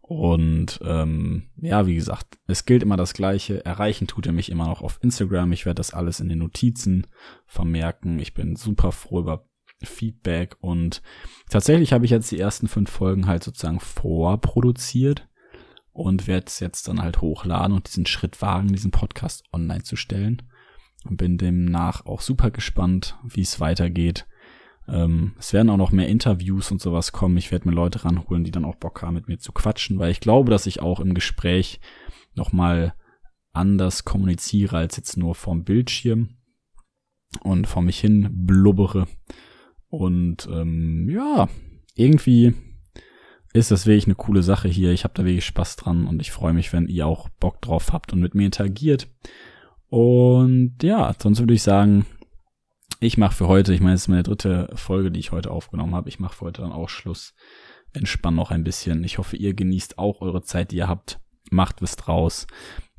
Und 0.00 0.80
ähm, 0.82 1.50
ja, 1.56 1.86
wie 1.86 1.94
gesagt, 1.94 2.36
es 2.48 2.64
gilt 2.64 2.82
immer 2.82 2.96
das 2.96 3.14
Gleiche. 3.14 3.64
Erreichen 3.64 4.08
tut 4.08 4.26
er 4.26 4.32
mich 4.32 4.50
immer 4.50 4.66
noch 4.66 4.82
auf 4.82 4.98
Instagram. 5.02 5.52
Ich 5.52 5.66
werde 5.66 5.78
das 5.78 5.94
alles 5.94 6.18
in 6.18 6.28
den 6.28 6.40
Notizen 6.40 7.06
vermerken. 7.46 8.18
Ich 8.18 8.34
bin 8.34 8.56
super 8.56 8.90
froh 8.90 9.20
über 9.20 9.46
Feedback 9.82 10.56
und 10.60 11.02
tatsächlich 11.50 11.92
habe 11.92 12.04
ich 12.04 12.10
jetzt 12.10 12.30
die 12.30 12.40
ersten 12.40 12.68
fünf 12.68 12.90
Folgen 12.90 13.26
halt 13.26 13.44
sozusagen 13.44 13.80
vorproduziert 13.80 15.28
und 15.96 16.26
werde 16.26 16.46
es 16.46 16.60
jetzt 16.60 16.88
dann 16.88 17.02
halt 17.02 17.20
hochladen 17.20 17.74
und 17.74 17.88
diesen 17.88 18.06
Schritt 18.06 18.40
wagen, 18.42 18.68
diesen 18.68 18.90
Podcast 18.90 19.44
online 19.52 19.82
zu 19.82 19.96
stellen. 19.96 20.42
Und 21.04 21.16
bin 21.16 21.38
demnach 21.38 22.04
auch 22.04 22.20
super 22.20 22.50
gespannt, 22.50 23.16
wie 23.22 23.42
es 23.42 23.60
weitergeht. 23.60 24.26
Ähm, 24.88 25.34
es 25.38 25.52
werden 25.52 25.70
auch 25.70 25.76
noch 25.76 25.92
mehr 25.92 26.08
Interviews 26.08 26.70
und 26.70 26.80
sowas 26.80 27.12
kommen. 27.12 27.36
Ich 27.36 27.50
werde 27.50 27.68
mir 27.68 27.74
Leute 27.74 28.04
ranholen, 28.04 28.44
die 28.44 28.50
dann 28.50 28.64
auch 28.64 28.76
Bock 28.76 29.02
haben, 29.02 29.14
mit 29.14 29.28
mir 29.28 29.38
zu 29.38 29.52
quatschen, 29.52 29.98
weil 29.98 30.10
ich 30.10 30.20
glaube, 30.20 30.50
dass 30.50 30.66
ich 30.66 30.80
auch 30.80 31.00
im 31.00 31.14
Gespräch 31.14 31.80
nochmal 32.34 32.94
anders 33.52 34.04
kommuniziere 34.04 34.76
als 34.76 34.96
jetzt 34.96 35.16
nur 35.16 35.34
vorm 35.34 35.64
Bildschirm 35.64 36.36
und 37.42 37.66
vor 37.66 37.82
mich 37.82 37.98
hin 37.98 38.28
blubbere. 38.32 39.06
Und 39.96 40.46
ähm, 40.52 41.08
ja, 41.08 41.48
irgendwie 41.94 42.52
ist 43.54 43.70
das 43.70 43.86
wirklich 43.86 44.04
eine 44.04 44.14
coole 44.14 44.42
Sache 44.42 44.68
hier. 44.68 44.92
Ich 44.92 45.04
habe 45.04 45.14
da 45.14 45.24
wirklich 45.24 45.46
Spaß 45.46 45.76
dran 45.76 46.06
und 46.06 46.20
ich 46.20 46.32
freue 46.32 46.52
mich, 46.52 46.72
wenn 46.74 46.88
ihr 46.88 47.06
auch 47.06 47.30
Bock 47.40 47.62
drauf 47.62 47.94
habt 47.94 48.12
und 48.12 48.20
mit 48.20 48.34
mir 48.34 48.44
interagiert. 48.44 49.08
Und 49.88 50.74
ja, 50.82 51.14
sonst 51.18 51.38
würde 51.38 51.54
ich 51.54 51.62
sagen, 51.62 52.04
ich 53.00 53.16
mache 53.16 53.34
für 53.34 53.48
heute, 53.48 53.72
ich 53.72 53.80
meine, 53.80 53.94
es 53.94 54.02
ist 54.02 54.08
meine 54.08 54.22
dritte 54.22 54.68
Folge, 54.74 55.10
die 55.10 55.20
ich 55.20 55.32
heute 55.32 55.50
aufgenommen 55.50 55.94
habe. 55.94 56.10
Ich 56.10 56.18
mache 56.18 56.36
für 56.36 56.44
heute 56.44 56.60
dann 56.60 56.72
auch 56.72 56.90
Schluss. 56.90 57.34
Entspann 57.94 58.34
noch 58.34 58.50
ein 58.50 58.64
bisschen. 58.64 59.02
Ich 59.02 59.16
hoffe, 59.16 59.36
ihr 59.36 59.54
genießt 59.54 59.98
auch 59.98 60.20
eure 60.20 60.42
Zeit, 60.42 60.72
die 60.72 60.76
ihr 60.76 60.88
habt. 60.88 61.20
Macht 61.50 61.80
was 61.80 61.96
draus. 61.96 62.46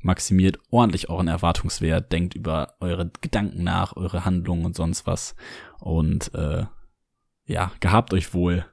Maximiert 0.01 0.57
ordentlich 0.71 1.09
euren 1.09 1.27
Erwartungswert. 1.27 2.11
Denkt 2.11 2.33
über 2.33 2.73
eure 2.79 3.11
Gedanken 3.21 3.63
nach, 3.63 3.95
eure 3.95 4.25
Handlungen 4.25 4.65
und 4.65 4.75
sonst 4.75 5.05
was. 5.05 5.35
Und 5.79 6.33
äh, 6.33 6.65
ja, 7.47 7.71
gehabt 7.79 8.13
euch 8.13 8.33
wohl. 8.33 8.65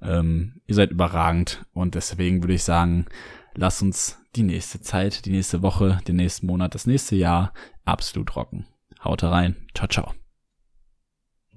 Ähm, 0.00 0.60
ihr 0.66 0.74
seid 0.74 0.90
überragend 0.90 1.64
und 1.72 1.94
deswegen 1.94 2.42
würde 2.42 2.54
ich 2.54 2.64
sagen, 2.64 3.06
lasst 3.54 3.82
uns 3.82 4.18
die 4.36 4.42
nächste 4.42 4.80
Zeit, 4.80 5.24
die 5.26 5.30
nächste 5.30 5.62
Woche, 5.62 5.98
den 6.06 6.16
nächsten 6.16 6.46
Monat, 6.46 6.74
das 6.74 6.86
nächste 6.86 7.16
Jahr 7.16 7.52
absolut 7.84 8.34
rocken. 8.36 8.66
Haut 9.04 9.22
rein. 9.24 9.56
Ciao, 9.74 9.88
ciao. 9.88 10.21